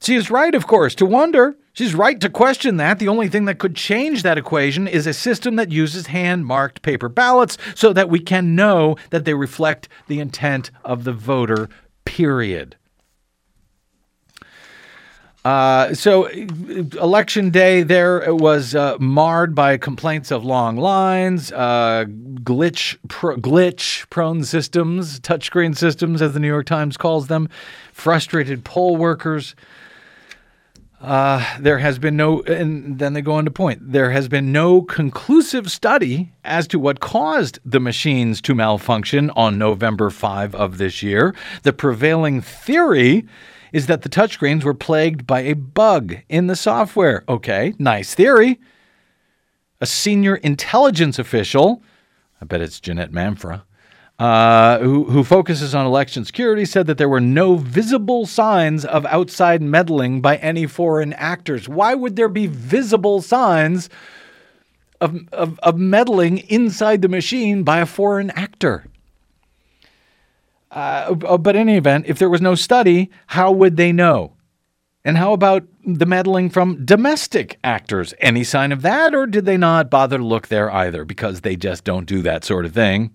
[0.00, 1.56] She is right, of course, to wonder.
[1.72, 2.98] She's right to question that.
[2.98, 6.82] The only thing that could change that equation is a system that uses hand marked
[6.82, 11.68] paper ballots so that we can know that they reflect the intent of the voter,
[12.04, 12.76] period.
[15.44, 22.04] Uh, so, election day there was uh, marred by complaints of long lines, uh,
[22.44, 27.48] glitch, pro- glitch prone systems, touchscreen systems, as the New York Times calls them,
[27.92, 29.56] frustrated poll workers.
[31.00, 34.52] Uh, there has been no, and then they go on to point, there has been
[34.52, 40.78] no conclusive study as to what caused the machines to malfunction on November 5 of
[40.78, 41.34] this year.
[41.64, 43.26] The prevailing theory
[43.72, 47.24] is that the touchscreens were plagued by a bug in the software.
[47.28, 48.60] Okay, nice theory.
[49.80, 51.82] A senior intelligence official,
[52.40, 53.62] I bet it's Jeanette Manfra,
[54.18, 59.04] uh, who, who focuses on election security, said that there were no visible signs of
[59.06, 61.68] outside meddling by any foreign actors.
[61.68, 63.88] Why would there be visible signs
[65.00, 68.84] of, of, of meddling inside the machine by a foreign actor?
[70.72, 74.32] Uh, but in any event, if there was no study, how would they know?
[75.04, 78.14] And how about the meddling from domestic actors?
[78.20, 81.56] Any sign of that, or did they not bother to look there either because they
[81.56, 83.10] just don't do that sort of thing?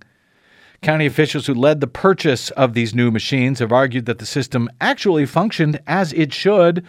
[0.84, 4.70] County officials who led the purchase of these new machines have argued that the system
[4.80, 6.86] actually functioned as it should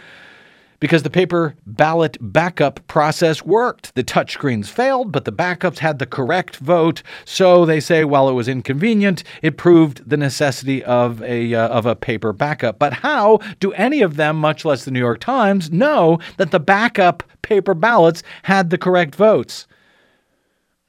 [0.81, 3.95] because the paper ballot backup process worked.
[3.95, 7.03] The touchscreens failed, but the backups had the correct vote.
[7.25, 11.87] So they say while it was inconvenient, it proved the necessity of a uh, of
[11.87, 12.79] a paper backup.
[12.79, 16.61] But how do any of them, much less the New York Times, know that the
[16.61, 19.67] backup paper ballots had the correct votes?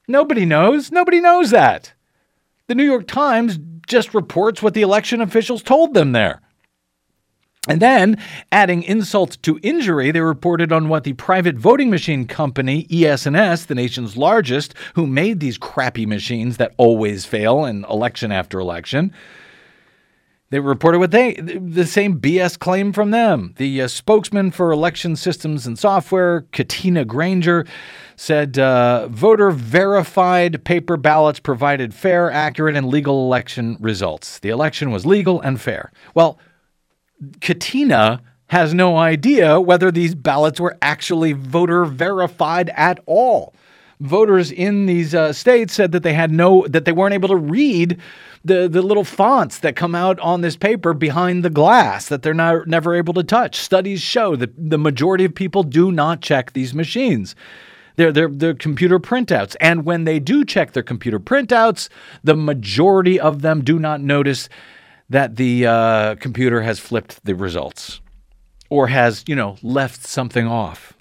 [0.07, 0.91] Nobody knows.
[0.91, 1.93] Nobody knows that.
[2.67, 6.41] The New York Times just reports what the election officials told them there.
[7.67, 8.17] And then,
[8.53, 13.75] adding insult to injury, they reported on what the private voting machine company, ES&S, the
[13.75, 19.13] nation's largest, who made these crappy machines that always fail in election after election,
[20.51, 23.53] They reported what they the same BS claim from them.
[23.57, 27.65] The uh, spokesman for election systems and software, Katina Granger,
[28.15, 34.39] said uh, voter verified paper ballots provided fair, accurate, and legal election results.
[34.39, 35.91] The election was legal and fair.
[36.15, 36.39] Well,
[37.41, 43.53] Katina has no idea whether these ballots were actually voter verified at all.
[43.99, 47.35] Voters in these uh, states said that they had no that they weren't able to
[47.35, 47.99] read
[48.45, 52.33] the the little fonts that come out on this paper behind the glass that they're
[52.33, 53.57] not never able to touch.
[53.57, 57.35] Studies show that the majority of people do not check these machines.
[57.97, 59.57] They're, they're, they're computer printouts.
[59.59, 61.89] And when they do check their computer printouts,
[62.23, 64.47] the majority of them do not notice
[65.09, 68.01] that the uh, computer has flipped the results
[68.69, 70.93] or has, you know, left something off.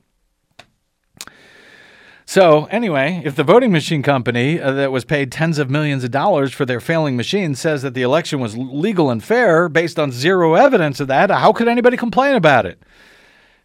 [2.24, 6.10] So, anyway, if the voting machine company uh, that was paid tens of millions of
[6.10, 10.12] dollars for their failing machine says that the election was legal and fair based on
[10.12, 12.82] zero evidence of that, how could anybody complain about it?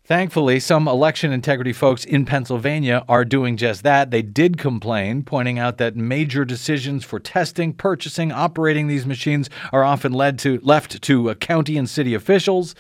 [0.06, 4.12] Thankfully, some election integrity folks in Pennsylvania are doing just that.
[4.12, 9.86] They did complain, pointing out that major decisions for testing, purchasing, operating these machines are
[9.86, 12.76] often led to left to uh, county and city officials.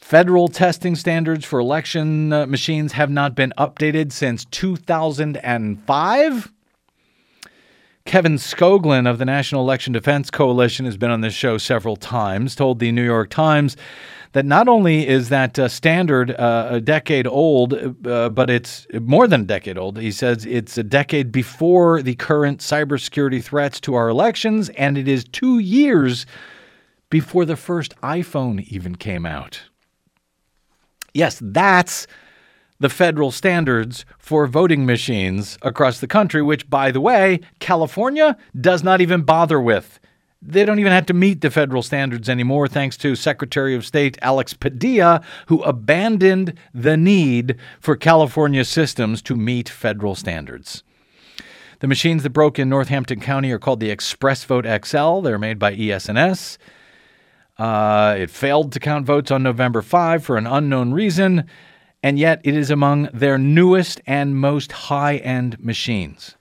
[0.00, 6.52] Federal testing standards for election uh, machines have not been updated since 2005.
[8.04, 12.54] Kevin Skoglund of the National Election Defense Coalition has been on this show several times,
[12.54, 13.76] told the New York Times
[14.32, 17.74] that not only is that uh, standard uh, a decade old,
[18.06, 19.98] uh, but it's more than a decade old.
[19.98, 25.08] He says it's a decade before the current cybersecurity threats to our elections, and it
[25.08, 26.26] is two years
[27.10, 29.62] before the first iPhone even came out.
[31.14, 32.06] Yes, that's
[32.80, 38.84] the federal standards for voting machines across the country, which, by the way, California does
[38.84, 39.98] not even bother with.
[40.40, 44.16] They don't even have to meet the federal standards anymore, thanks to Secretary of State
[44.22, 50.84] Alex Padilla, who abandoned the need for California systems to meet federal standards.
[51.80, 55.20] The machines that broke in Northampton County are called the Express Vote XL.
[55.20, 56.58] They're made by E ES&S.
[57.58, 61.44] Uh, it failed to count votes on November 5 for an unknown reason,
[62.00, 66.36] and yet it is among their newest and most high end machines.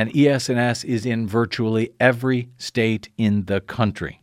[0.00, 4.22] And ES&S is in virtually every state in the country.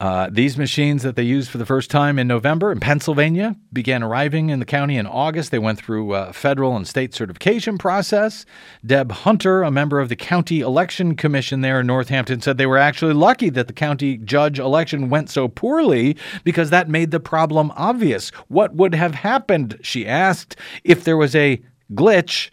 [0.00, 4.02] Uh, these machines that they used for the first time in November in Pennsylvania began
[4.02, 5.50] arriving in the county in August.
[5.50, 8.46] They went through a federal and state certification process.
[8.86, 12.78] Deb Hunter, a member of the county election commission there in Northampton, said they were
[12.78, 17.70] actually lucky that the county judge election went so poorly because that made the problem
[17.76, 18.30] obvious.
[18.48, 21.62] What would have happened, she asked, if there was a
[21.92, 22.48] glitch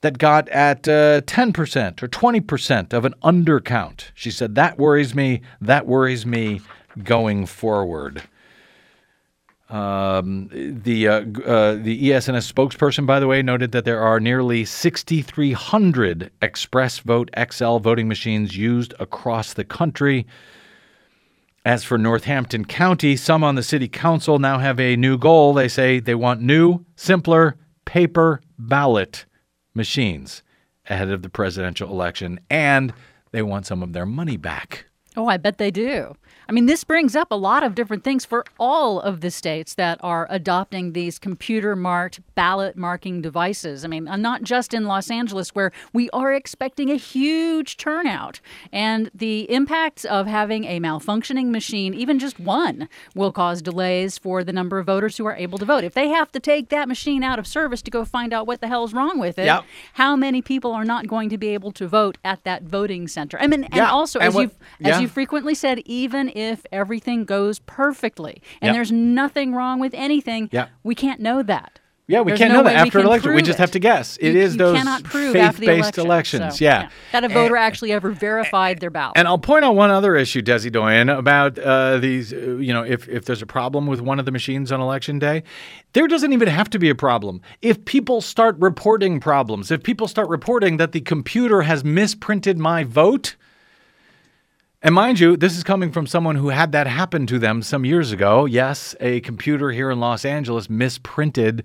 [0.00, 4.10] that got at uh, 10% or 20% of an undercount.
[4.14, 5.42] She said, That worries me.
[5.60, 6.60] That worries me
[7.02, 8.22] going forward.
[9.68, 11.12] Um, the uh,
[11.44, 17.30] uh, the ES&S spokesperson, by the way, noted that there are nearly 6,300 Express Vote
[17.50, 20.26] XL voting machines used across the country.
[21.66, 25.52] As for Northampton County, some on the city council now have a new goal.
[25.52, 29.26] They say they want new, simpler paper ballot
[29.74, 30.42] machines
[30.88, 32.92] ahead of the presidential election, and
[33.32, 34.86] they want some of their money back.
[35.16, 36.14] Oh, I bet they do.
[36.48, 39.74] I mean, this brings up a lot of different things for all of the states
[39.74, 43.84] that are adopting these computer marked ballot marking devices.
[43.84, 48.40] I mean, uh, not just in Los Angeles, where we are expecting a huge turnout.
[48.72, 54.42] And the impacts of having a malfunctioning machine, even just one, will cause delays for
[54.42, 55.84] the number of voters who are able to vote.
[55.84, 58.62] If they have to take that machine out of service to go find out what
[58.62, 59.64] the hell's wrong with it, Yep.
[59.94, 63.38] how many people are not going to be able to vote at that voting center?
[63.38, 65.00] I mean, and Yeah, also, and as what- you've as yeah.
[65.00, 68.74] you've frequently said, even if everything goes perfectly and Yep.
[68.74, 70.66] there's nothing wrong with anything, Yeah.
[70.82, 71.80] we can't know that.
[72.10, 73.34] Yeah, we There's can't no know that after an election.
[73.34, 73.60] We just it.
[73.60, 74.16] have to guess.
[74.16, 76.40] It You- is you those cannot prove after the faith-based election.
[76.40, 76.58] elections.
[76.58, 76.88] So, yeah.
[77.12, 79.12] that a voter actually ever verified their ballot.
[79.18, 82.32] And I'll point out one other issue, Desi Doyen, about uh, these.
[82.32, 85.18] Uh, you know, if if there's a problem with one of the machines on election
[85.18, 85.42] day,
[85.92, 87.42] there doesn't even have to be a problem.
[87.60, 92.84] If people start reporting problems, if people start reporting that the computer has misprinted my
[92.84, 93.36] vote.
[94.80, 97.84] And mind you, this is coming from someone who had that happen to them some
[97.84, 98.44] years ago.
[98.44, 101.64] Yes, a computer here in Los Angeles misprinted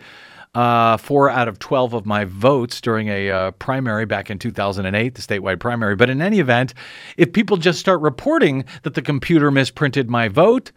[0.55, 5.14] uh, four out of 12 of my votes during a uh, primary back in 2008,
[5.14, 5.95] the statewide primary.
[5.95, 6.74] But in any event,
[7.16, 10.72] if people just start reporting that the computer misprinted my vote,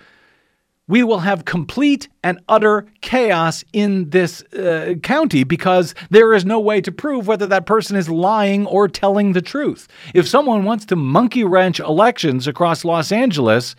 [0.89, 6.61] we will have complete and utter chaos in this uh, county because there is no
[6.61, 9.89] way to prove whether that person is lying or telling the truth.
[10.15, 13.75] If someone wants to monkey wrench elections across Los Angeles,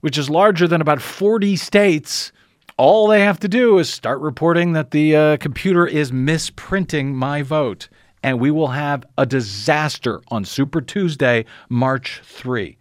[0.00, 2.32] which is larger than about 40 states,
[2.76, 7.42] all they have to do is start reporting that the uh, computer is misprinting my
[7.42, 7.88] vote.
[8.22, 12.76] And we will have a disaster on Super Tuesday, March 3.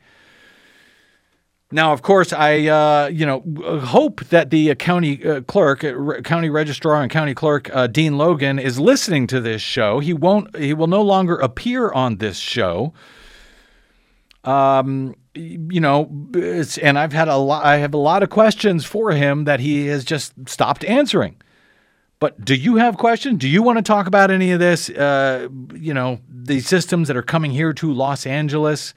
[1.72, 3.43] Now, of course, I uh, you know
[3.84, 8.17] hope that the uh, county uh, clerk, uh, county registrar, and county clerk uh, Dean
[8.17, 9.99] Logan is listening to this show.
[9.99, 10.55] He won't.
[10.57, 12.93] He will no longer appear on this show.
[14.43, 17.63] Um, you know, it's, and I've had a lot.
[17.63, 21.36] I have a lot of questions for him that he has just stopped answering.
[22.20, 23.38] But do you have questions?
[23.38, 24.89] Do you want to talk about any of this?
[24.89, 28.95] Uh, you know, the systems that are coming here to Los Angeles.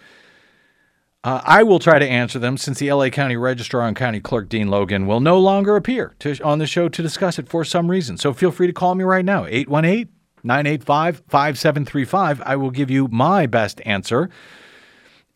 [1.24, 4.48] Uh, I will try to answer them since the LA County Registrar and County Clerk
[4.48, 7.88] Dean Logan will no longer appear to, on the show to discuss it for some
[7.88, 8.18] reason.
[8.18, 10.08] So feel free to call me right now, 818
[10.42, 12.42] 985 5735.
[12.44, 14.30] I will give you my best answer.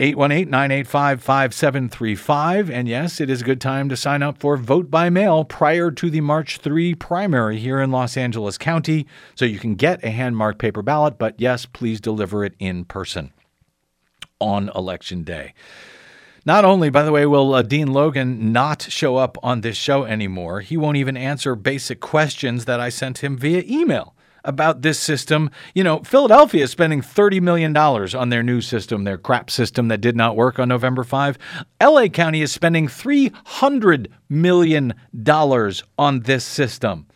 [0.01, 2.68] 818 985 5735.
[2.68, 5.93] And yes, it is a good time to sign up for vote by mail prior
[5.93, 9.07] to the March 3 primary here in Los Angeles County
[9.37, 11.16] so you can get a hand marked paper ballot.
[11.16, 13.32] But yes, please deliver it in person
[14.41, 15.55] on election day.
[16.45, 20.05] Not only, by the way, will uh, Dean Logan not show up on this show
[20.05, 24.14] anymore, he won't even answer basic questions that I sent him via email
[24.47, 25.51] about this system.
[25.74, 30.01] You know, Philadelphia is spending $30 million on their new system, their crap system that
[30.01, 31.37] did not work on November 5.
[31.82, 34.95] LA County is spending $300 million
[35.99, 37.07] on this system.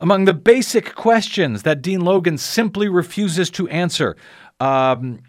[0.00, 4.16] Among the basic questions that Dean Logan simply refuses to answer,
[4.58, 5.20] um,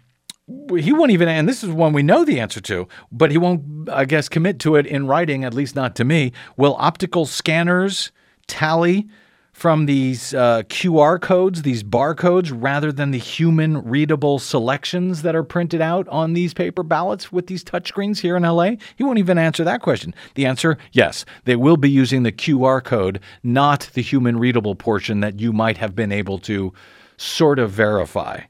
[0.76, 3.88] he won't even, and this is one we know the answer to, but he won't,
[3.88, 6.32] I guess, commit to it in writing, at least not to me.
[6.56, 8.12] Will optical scanners
[8.46, 9.08] tally
[9.52, 15.42] from these uh, QR codes, these barcodes, rather than the human readable selections that are
[15.42, 18.72] printed out on these paper ballots with these touchscreens here in LA?
[18.96, 20.14] He won't even answer that question.
[20.34, 25.20] The answer yes, they will be using the QR code, not the human readable portion
[25.20, 26.72] that you might have been able to
[27.16, 28.42] sort of verify.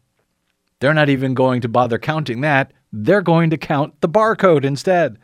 [0.80, 2.72] They're not even going to bother counting that.
[2.92, 5.18] They're going to count the barcode instead.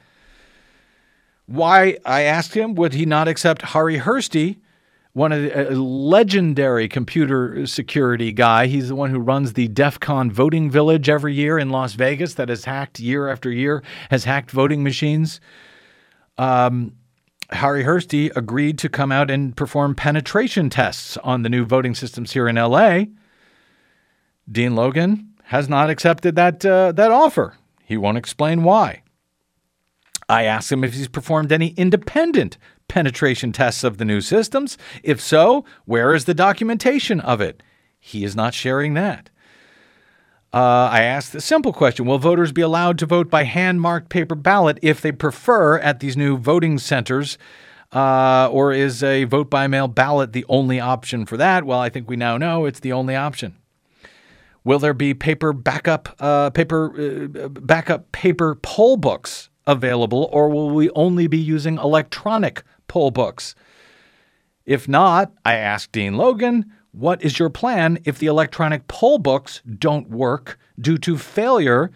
[1.46, 4.58] Why, I asked him, would he not accept Harri Hursti,
[5.12, 8.66] one of the, a legendary computer security guy.
[8.66, 12.34] He's the one who runs the DEF CON voting village every year in Las Vegas
[12.34, 15.40] that has hacked year after year, has hacked voting machines.
[16.38, 16.96] Um,
[17.50, 22.32] Harri Hursti agreed to come out and perform penetration tests on the new voting systems
[22.32, 23.04] here in LA.
[24.50, 27.54] Dean Logan has not accepted that uh, that offer.
[27.84, 29.02] He won't explain why.
[30.28, 32.56] I asked him if he's performed any independent
[32.88, 34.78] penetration tests of the new systems.
[35.02, 37.62] If so, where is the documentation of it?
[37.98, 39.30] He is not sharing that.
[40.54, 44.10] Uh, I asked the simple question Will voters be allowed to vote by hand marked
[44.10, 47.38] paper ballot if they prefer at these new voting centers?
[47.90, 51.64] Uh, or is a vote by mail ballot the only option for that?
[51.64, 53.56] Well, I think we now know it's the only option.
[54.64, 56.92] Will there be paper backup, uh, paper
[57.44, 63.54] uh, backup paper poll books available, or will we only be using electronic poll books?
[64.64, 69.62] If not, I asked Dean Logan, what is your plan if the electronic poll books
[69.78, 71.90] don't work due to failure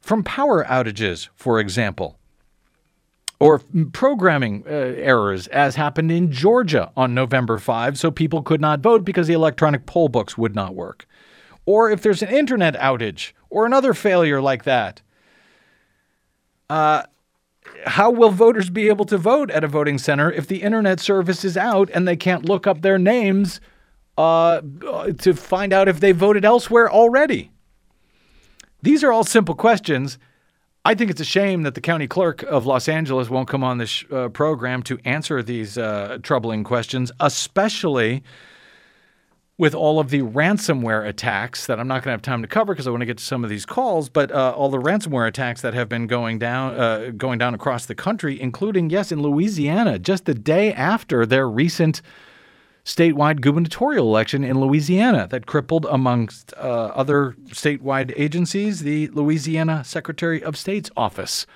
[0.00, 2.18] from power outages, for example?
[3.40, 3.60] Or
[3.92, 9.04] programming uh, errors, as happened in Georgia on November 5, so people could not vote
[9.04, 11.06] because the electronic poll books would not work
[11.66, 15.00] or if there's an internet outage or another failure like that.
[16.68, 17.02] Uh,
[17.86, 21.44] how will voters be able to vote at a voting center if the internet service
[21.44, 23.60] is out and they can't look up their names
[24.16, 24.60] uh,
[25.18, 27.50] to find out if they voted elsewhere already?
[28.82, 30.18] These are all simple questions.
[30.84, 33.78] I think it's a shame that the county clerk of Los Angeles won't come on
[33.78, 38.22] this uh, program to answer these uh, troubling questions, especially
[39.56, 42.74] with all of the ransomware attacks that I'm not going to have time to cover
[42.74, 45.28] because I want to get to some of these calls, but uh, all the ransomware
[45.28, 49.22] attacks that have been going down, uh, going down across the country, including yes, in
[49.22, 52.02] Louisiana, just the day after their recent
[52.84, 60.42] statewide gubernatorial election in Louisiana that crippled, amongst uh, other statewide agencies, the Louisiana Secretary
[60.42, 61.46] of State's office.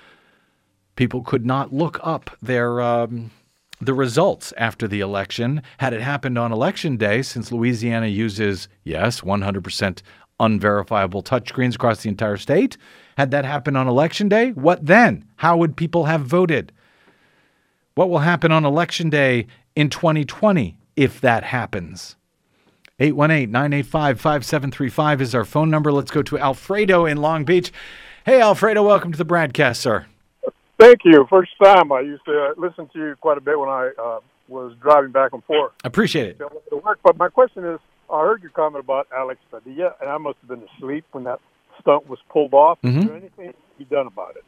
[0.95, 2.79] People could not look up their.
[2.79, 3.31] Um,
[3.79, 5.61] the results after the election.
[5.77, 10.01] Had it happened on election day, since Louisiana uses, yes, 100%
[10.39, 12.77] unverifiable touchscreens across the entire state,
[13.17, 15.25] had that happened on election day, what then?
[15.37, 16.71] How would people have voted?
[17.95, 22.15] What will happen on election day in 2020 if that happens?
[23.01, 25.91] 818 985 5735 is our phone number.
[25.91, 27.71] Let's go to Alfredo in Long Beach.
[28.25, 30.05] Hey, Alfredo, welcome to the BradCast, sir.
[30.79, 31.27] Thank you.
[31.29, 34.19] First time I used to uh, listen to you quite a bit when I uh,
[34.47, 36.39] was driving back and forth I Appreciate it.
[36.39, 36.99] to work.
[37.03, 37.79] But my question is,
[38.11, 41.39] I heard your comment about Alex Padilla, and I must have been asleep when that
[41.79, 42.79] stunt was pulled off.
[42.83, 44.43] Is there anything to be done about it?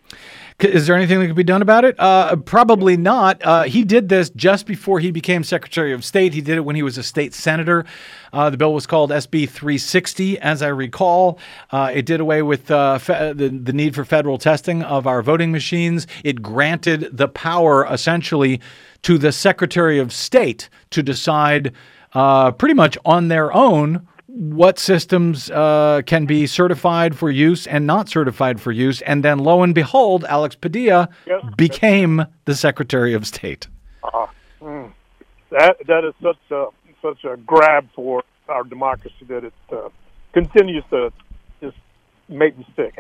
[0.68, 1.96] Is there anything that could be done about it?
[1.98, 3.42] Uh, probably not.
[3.44, 6.34] Uh, he did this just before he became Secretary of State.
[6.34, 7.86] He did it when he was a state senator.
[8.32, 11.40] Uh, the bill was called SB 360, as I recall.
[11.72, 15.24] Uh, it did away with uh, fe- the, the need for federal testing of our
[15.24, 16.06] voting machines.
[16.24, 18.62] It granted the power, essentially,
[19.02, 21.74] to the Secretary of State to decide
[22.14, 27.86] uh, pretty much on their own what systems uh, can be certified for use and
[27.86, 29.02] not certified for use.
[29.02, 31.44] And then lo and behold, Alex Padilla Yes.
[31.58, 33.68] became the Secretary of State.
[34.62, 36.68] That that is such a
[37.02, 39.90] such a grab for our democracy that it uh,
[40.34, 41.12] continues to
[41.62, 41.76] just
[42.30, 42.98] make me sick.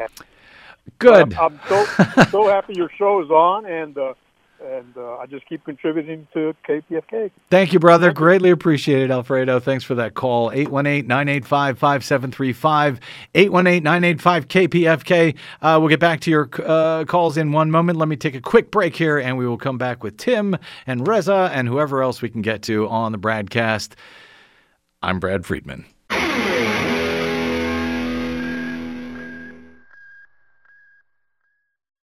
[0.99, 1.33] Good.
[1.35, 1.85] I'm, I'm so
[2.29, 4.13] so happy your show is on, and uh,
[4.61, 7.31] and uh, I just keep contributing to KPFK.
[7.49, 8.11] Thank you, brother.
[8.11, 9.59] Greatly appreciated, Alfredo.
[9.59, 10.51] Thanks for that call.
[10.51, 12.99] 818 985 5735.
[13.35, 15.35] 818 985 KPFK.
[15.61, 17.97] Uh, We'll get back to your uh, calls in one moment.
[17.97, 20.55] Let me take a quick break here, and we will come back with Tim
[20.85, 23.93] and Reza and whoever else we can get to on the BradCast.
[25.01, 25.85] I'm Brad Friedman.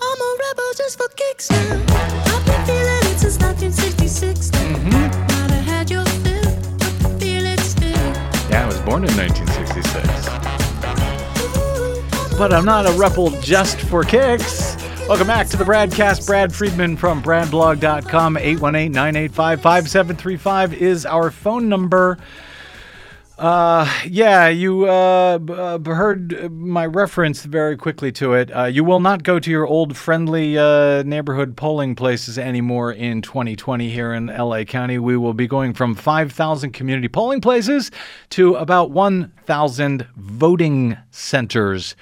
[0.00, 1.82] I'm a rebel just for kicks now.
[1.88, 4.50] I've been feeling it since 1966.
[4.50, 4.90] Mm-hmm.
[4.90, 7.90] Might have had your fill, but feel it still.
[8.50, 10.06] Yeah, I was born in 1966.
[11.40, 14.76] Ooh, But I'm not a rebel just for kicks.
[15.08, 16.26] Welcome back to the Bradcast.
[16.26, 18.36] Brad Friedman from BradBlog.com.
[18.36, 22.18] 818 985 5735 is our phone number.
[23.38, 28.50] Uh, yeah, you uh, b- uh, heard my reference very quickly to it.
[28.50, 33.20] Uh, you will not go to your old friendly uh, neighborhood polling places anymore in
[33.20, 34.98] 2020 here in LA County.
[34.98, 37.90] We will be going from 5,000 community polling places
[38.30, 41.94] to about 1,000 voting centers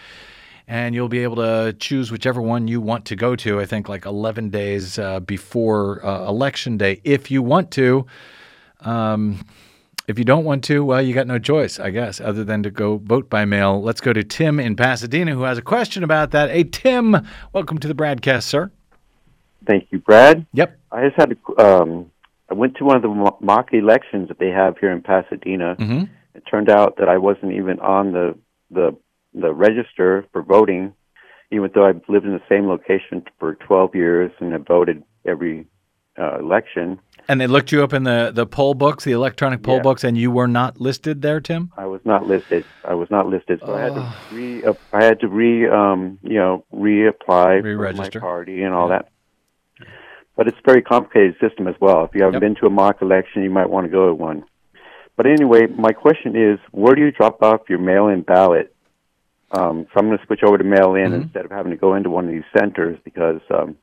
[0.69, 3.61] and you'll be able to choose whichever one you want to go to.
[3.61, 8.07] I think like 11 days uh, before uh, election day, if you want to.
[8.81, 9.45] Um,
[10.07, 12.71] if you don't want to, well, you got no choice, I guess, other than to
[12.71, 13.83] go vote by mail.
[13.83, 16.51] Let's go to Tim in Pasadena, who has a question about that.
[16.51, 17.17] Hey, Tim,
[17.53, 18.71] welcome to the BradCast, sir.
[19.67, 20.47] Thank you, Brad.
[20.53, 20.79] Yep.
[20.93, 22.11] I just had to, um,
[22.51, 25.77] I went to one of the mock elections that they have here in Pasadena.
[25.79, 26.09] Mhm.
[26.35, 28.37] It turned out that I wasn't even on the
[28.71, 28.97] the
[29.33, 30.93] the register for voting,
[31.51, 35.67] even though I've lived in the same location for 12 years and have voted every
[36.19, 37.01] uh, election.
[37.29, 39.83] And they looked you up in the, the poll books, the electronic poll Yeah.
[39.83, 41.73] books, and you were not listed there, Tim?
[41.77, 42.65] I was not listed.
[42.87, 44.63] I was not listed, so I had to re.
[44.93, 45.67] I had to re.
[45.69, 48.21] Um, you know, reapply for Re-register.
[48.21, 49.09] my party and all that.
[50.37, 52.05] But it's a very complicated system as well.
[52.05, 52.41] If you haven't Yep.
[52.43, 54.45] been to a mock election, you might want to go to one.
[55.17, 58.75] But anyway, my question is, where do you drop off your mail-in ballot?
[59.53, 61.23] Um, so I'm going to switch over to mail-in Mm-hmm.
[61.23, 63.77] instead of having to go into one of these centers because um,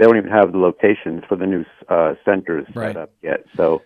[0.00, 2.94] they don't even have the locations for the new uh, centers Right.
[2.94, 3.44] set up yet.
[3.56, 3.82] So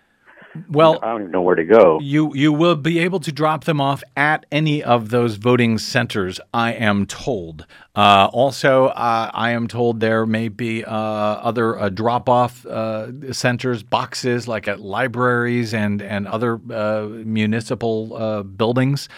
[0.71, 1.99] Well, I don't even know where to go.
[2.01, 6.39] You you will be able to drop them off at any of those voting centers.
[6.53, 7.67] I am told.
[7.97, 13.33] Uh, also, uh, I am told there may be uh, other uh, drop off uh,
[13.33, 19.09] centers, boxes like at libraries and and other uh, municipal uh, buildings.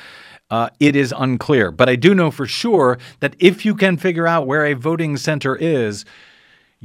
[0.49, 4.27] Uh, it is unclear, but I do know for sure that if you can figure
[4.27, 6.05] out where a voting center is,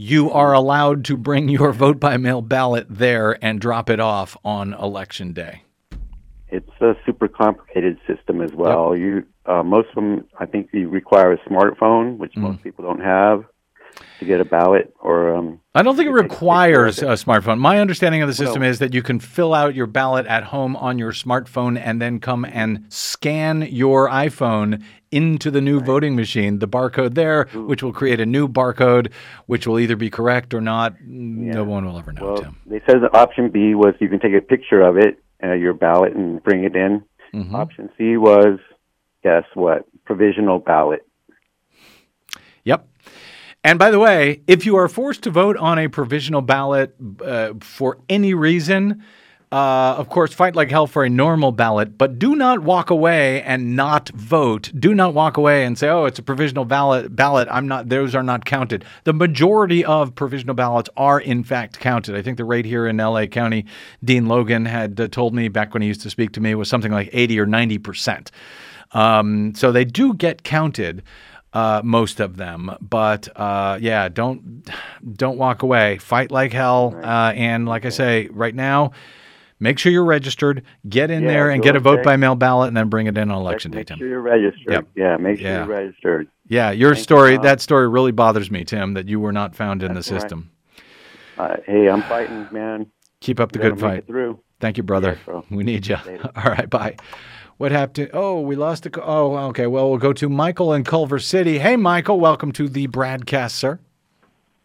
[0.01, 4.35] you are allowed to bring your vote by mail ballot there and drop it off
[4.43, 5.61] on election day.
[6.49, 8.95] It's a super complicated system as well.
[8.95, 12.41] You uh, most of them, I think, you require a smartphone, which Mm.
[12.41, 13.45] most people don't have.
[14.19, 17.07] to get a ballot or um, I don't think it to take a requires a
[17.17, 17.59] smartphone.
[17.59, 20.45] My understanding of the system Well- is that you can fill out your ballot at
[20.45, 24.81] home on your smartphone and then come and scan your iPhone
[25.11, 29.11] into the new voting machine, the barcode there, which will create a new barcode,
[29.45, 30.95] which will either be correct or not.
[31.01, 32.55] No one will ever know, Well, Tim.
[32.65, 35.73] they said the option B was you can take a picture of it, uh, your
[35.73, 37.03] ballot, and bring it in.
[37.33, 37.55] Mm-hmm.
[37.55, 38.59] Option C was,
[39.23, 39.85] guess what?
[40.05, 41.05] Provisional ballot.
[42.63, 42.87] Yep.
[43.63, 47.53] And by the way, if you are forced to vote on a provisional ballot uh,
[47.59, 49.03] for any reason,
[49.51, 53.41] uh, of course, fight like hell for a normal ballot, but do not walk away
[53.41, 54.71] and not vote.
[54.77, 57.49] Do not walk away and say, "Oh, it's a provisional ballot." Ballot.
[57.51, 57.89] I'm not.
[57.89, 58.85] Those are not counted.
[59.03, 62.15] The majority of provisional ballots are in fact counted.
[62.15, 63.27] I think the rate here in L.A.
[63.27, 63.65] County,
[64.01, 66.69] Dean Logan had uh, told me back when he used to speak to me was
[66.69, 68.31] something like 80 or 90 percent.
[68.93, 71.03] Um, so they do get counted
[71.53, 72.71] uh, most of them.
[72.79, 74.69] But uh, yeah, don't
[75.13, 75.97] don't walk away.
[75.97, 76.95] Fight like hell.
[77.03, 78.91] Uh, and like I say, right now,
[79.61, 80.63] make sure you're registered.
[80.89, 82.03] Get in Yeah, there and get a vote check.
[82.05, 83.77] by mail ballot, and then bring it in on election day.
[83.77, 83.79] Tim.
[83.79, 83.97] Make Tim.
[83.99, 84.73] sure you're registered.
[84.73, 84.87] Yep.
[84.95, 85.65] Yeah, make sure Yeah.
[85.65, 86.27] you're registered.
[86.49, 87.35] Yeah, your Thank story.
[87.37, 87.43] Bob.
[87.45, 88.93] that story really bothers me, Tim.
[88.95, 90.03] That you were not found in the all right.
[90.21, 90.49] system.
[91.37, 92.87] Uh, hey, I'm fighting, man.
[93.21, 94.05] Keep up the good fight.
[94.05, 94.39] through.
[94.59, 95.17] Thank you, brother.
[95.27, 95.95] Yeah, we need you.
[96.05, 96.29] Later.
[96.35, 96.95] All right, bye.
[97.57, 98.09] What happened?
[98.13, 99.01] Oh, we lost a.
[99.01, 99.65] Oh, okay.
[99.67, 101.57] Well, we'll go to Michael in Culver City.
[101.59, 102.19] Hey, Michael.
[102.19, 103.79] Welcome to the BradCast, sir.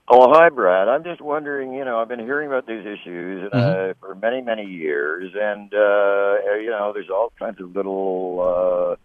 [0.09, 0.89] Oh, hi, Brad.
[0.89, 3.95] I'm just wondering, you know, I've been hearing about these issues uh, Mhm.
[3.99, 8.97] for many, many years, and, uh, you know, there's all kinds of little uh,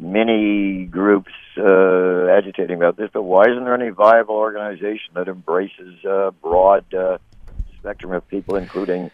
[0.00, 6.04] mini groups uh, agitating about this, but why isn't there any viable organization that embraces
[6.04, 7.18] a broad uh,
[7.78, 9.10] spectrum of people, including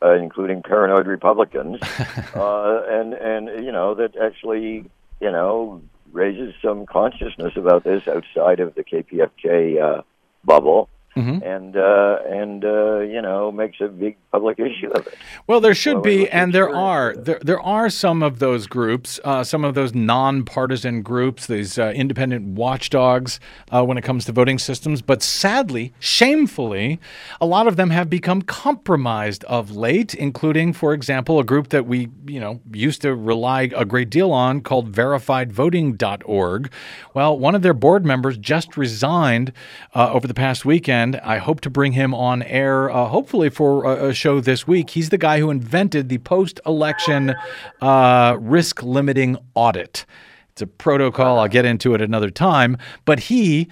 [0.00, 1.80] uh, including paranoid Republicans,
[2.34, 4.84] uh, and and you know that actually
[5.20, 5.80] you know
[6.12, 10.02] raises some consciousness about this outside of the KPFK uh,
[10.42, 10.88] Bravo.
[11.18, 11.42] Mhm.
[11.54, 15.14] and uh, and uh, you know makes a big public issue of it.
[15.46, 17.14] Well, there should Well, be, and there are.
[17.16, 21.92] There, there are some of those groups, uh, some of those nonpartisan groups, these uh,
[21.94, 23.40] independent watchdogs
[23.72, 25.02] uh, when it comes to voting systems.
[25.02, 27.00] But sadly, shamefully,
[27.40, 31.86] a lot of them have become compromised of late, including, for example, a group that
[31.86, 36.70] we, you know, used to rely a great deal on called verifiedvoting.org.
[37.14, 39.52] Well, one of their board members just resigned
[39.94, 41.07] uh, over the past weekend.
[41.16, 44.90] I hope to bring him on air, uh, hopefully for a, a show this week.
[44.90, 47.34] He's the guy who invented the post election
[47.80, 50.06] uh, risk limiting audit.
[50.50, 51.38] It's a protocol.
[51.38, 52.76] I'll get into it another time.
[53.04, 53.68] But he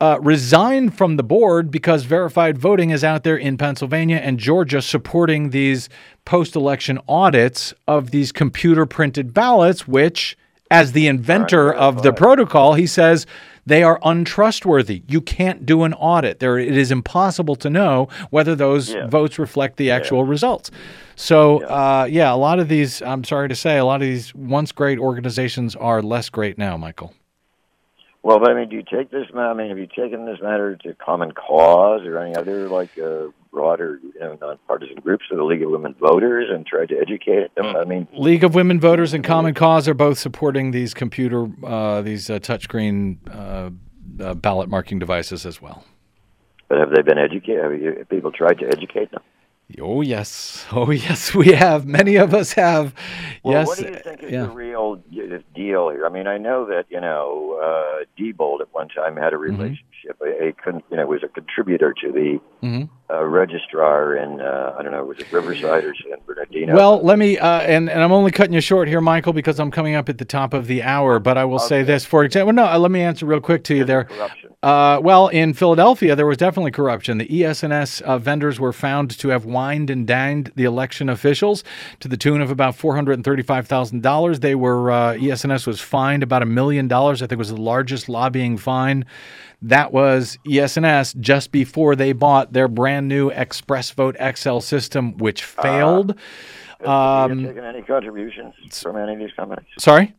[0.00, 4.80] uh, resigned from the board because verified voting is out there in Pennsylvania and Georgia
[4.80, 5.88] supporting these
[6.24, 10.38] post election audits of these computer printed ballots, which,
[10.70, 13.26] as the inventor of the protocol, he says
[13.70, 15.02] they are untrustworthy.
[15.06, 16.40] You can't do an audit.
[16.40, 20.70] There, it is impossible to know whether those votes reflect the actual results.
[21.14, 24.34] So, uh, yeah, a lot of these, I'm sorry to say, a lot of these
[24.34, 27.14] once great organizations are less great now, Michael.
[28.22, 29.26] Well, but I mean, do you take this?
[29.34, 33.28] I mean, have you taken this matter to Common Cause or any other like uh,
[33.52, 37.54] broader, you know, nonpartisan groups, or the League of Women Voters, and tried to educate
[37.54, 37.66] them?
[37.76, 42.00] I mean, League of Women Voters and Common Cause are both supporting these computer, uh,
[42.02, 43.70] these uh, touchscreen uh,
[44.24, 45.84] uh, ballot marking devices as well.
[46.68, 47.62] but have they been educated?
[47.62, 49.22] Have, you, have people tried to educate them?
[49.80, 51.86] Oh yes, oh yes, we have.
[51.86, 52.92] Many of us have.
[53.44, 54.46] Well, yes, what do you think is yeah.
[54.46, 56.06] the real uh, deal here?
[56.06, 59.56] I mean, I know that you know uh, Diebold at one time had a Mm-hmm.
[59.62, 60.20] relationship.
[60.22, 62.88] A, a con- you know was a contributor to the Mhm.
[63.12, 66.74] uh, registrar in uh, I don't know was it Riverside or San Bernardino?
[66.76, 69.70] Well, let me, uh, and, and I'm only cutting you short here, Michael, because I'm
[69.70, 71.18] coming up at the top of the hour.
[71.18, 73.74] But I will say this, for example, no, uh, let me answer real quick to
[73.74, 74.06] you there.
[74.62, 77.16] Uh, well, in Philadelphia, there was definitely corruption.
[77.18, 81.64] The ES&S uh, vendors were found to have wined and dined the election officials
[82.00, 84.40] to the tune of about $435,000.
[84.40, 87.22] They were, uh, ES&S was fined about a million dollars.
[87.22, 89.04] I think it was the largest lobbying fine.
[89.62, 95.44] That was ES&S just before they bought their brand new Express Vote XL system, which
[95.44, 96.14] failed.
[96.80, 96.88] Have
[97.30, 99.66] Um, taken any contributions from any of these companies?
[99.78, 100.14] sorry?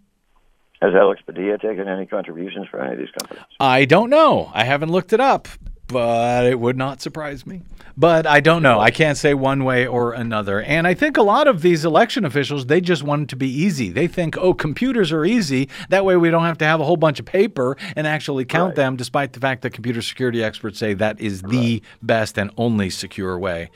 [0.82, 3.44] Has Alex Padilla taken any contributions from any of these companies?
[3.60, 4.52] I don't know.
[4.54, 5.48] I haven't looked it up,
[5.88, 7.62] but it would not surprise me.
[7.98, 8.80] But I don't know.
[8.80, 10.62] I can't say one way or another.
[10.62, 13.50] And I think a lot of these election officials, they just want it to be
[13.50, 13.90] easy.
[13.90, 15.70] They think, oh, computers are easy.
[15.90, 18.76] That way we don't have to have a whole bunch of paper and actually count
[18.76, 22.90] them, despite the fact that computer security experts say that is the best and only
[22.90, 23.70] secure way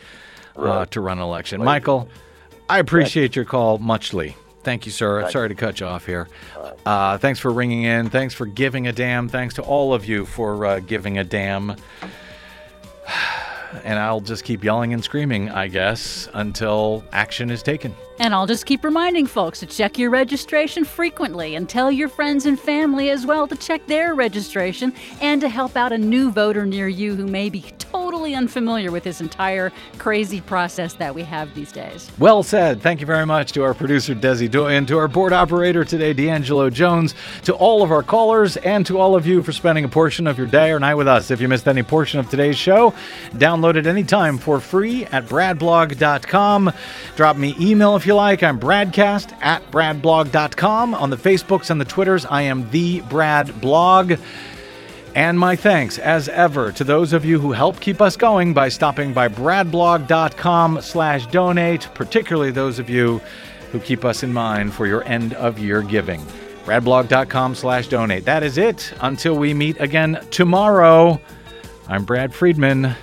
[0.56, 1.64] uh, to run an election.
[1.64, 2.10] Michael,
[2.70, 4.36] I appreciate your call muchly.
[4.64, 5.30] Thank you, sir.
[5.30, 6.28] Sorry to cut you off here.
[6.86, 8.10] Uh, thanks for ringing in.
[8.10, 9.30] Thanks for giving a damn.
[9.30, 11.76] Thanks to all of you for uh, giving a damn.
[13.84, 17.96] And I'll just keep yelling and screaming, I guess, until action is taken.
[18.20, 22.46] And I'll just keep reminding folks to check your registration frequently and tell your friends
[22.46, 26.66] and family as well to check their registration and to help out a new voter
[26.66, 31.54] near you who may be totally unfamiliar with this entire crazy process that we have
[31.56, 32.10] these days.
[32.18, 32.82] Well said.
[32.82, 36.70] Thank you very much to our producer, Desi Doyen, to our board operator today, D'Angelo
[36.70, 40.28] Jones, to all of our callers, and to all of you for spending a portion
[40.28, 41.32] of your day or night with us.
[41.32, 42.94] If you missed any portion of today's show,
[43.32, 46.72] download it anytime for free at bradblog.com.
[47.16, 48.44] Drop me email if you like.
[48.44, 50.94] I'm bradcast at bradblog.com.
[50.94, 54.20] On the Facebooks and the Twitters, I am the Brad Blog.
[55.16, 58.70] And my thanks, as ever, to those of you who help keep us going by
[58.70, 63.22] stopping by bradblog.com slash donate, particularly those of you
[63.72, 66.22] who keep us in mind for your end of year giving.
[66.64, 68.24] bradblog.com slash donate.
[68.24, 68.94] That is it.
[69.02, 71.20] Until we meet again tomorrow,
[71.88, 72.94] I'm Brad Friedman.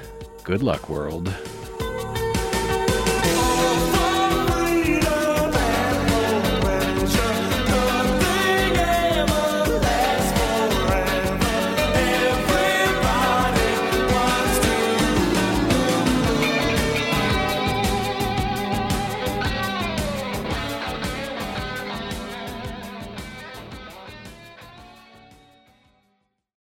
[0.44, 1.34] Good luck, world.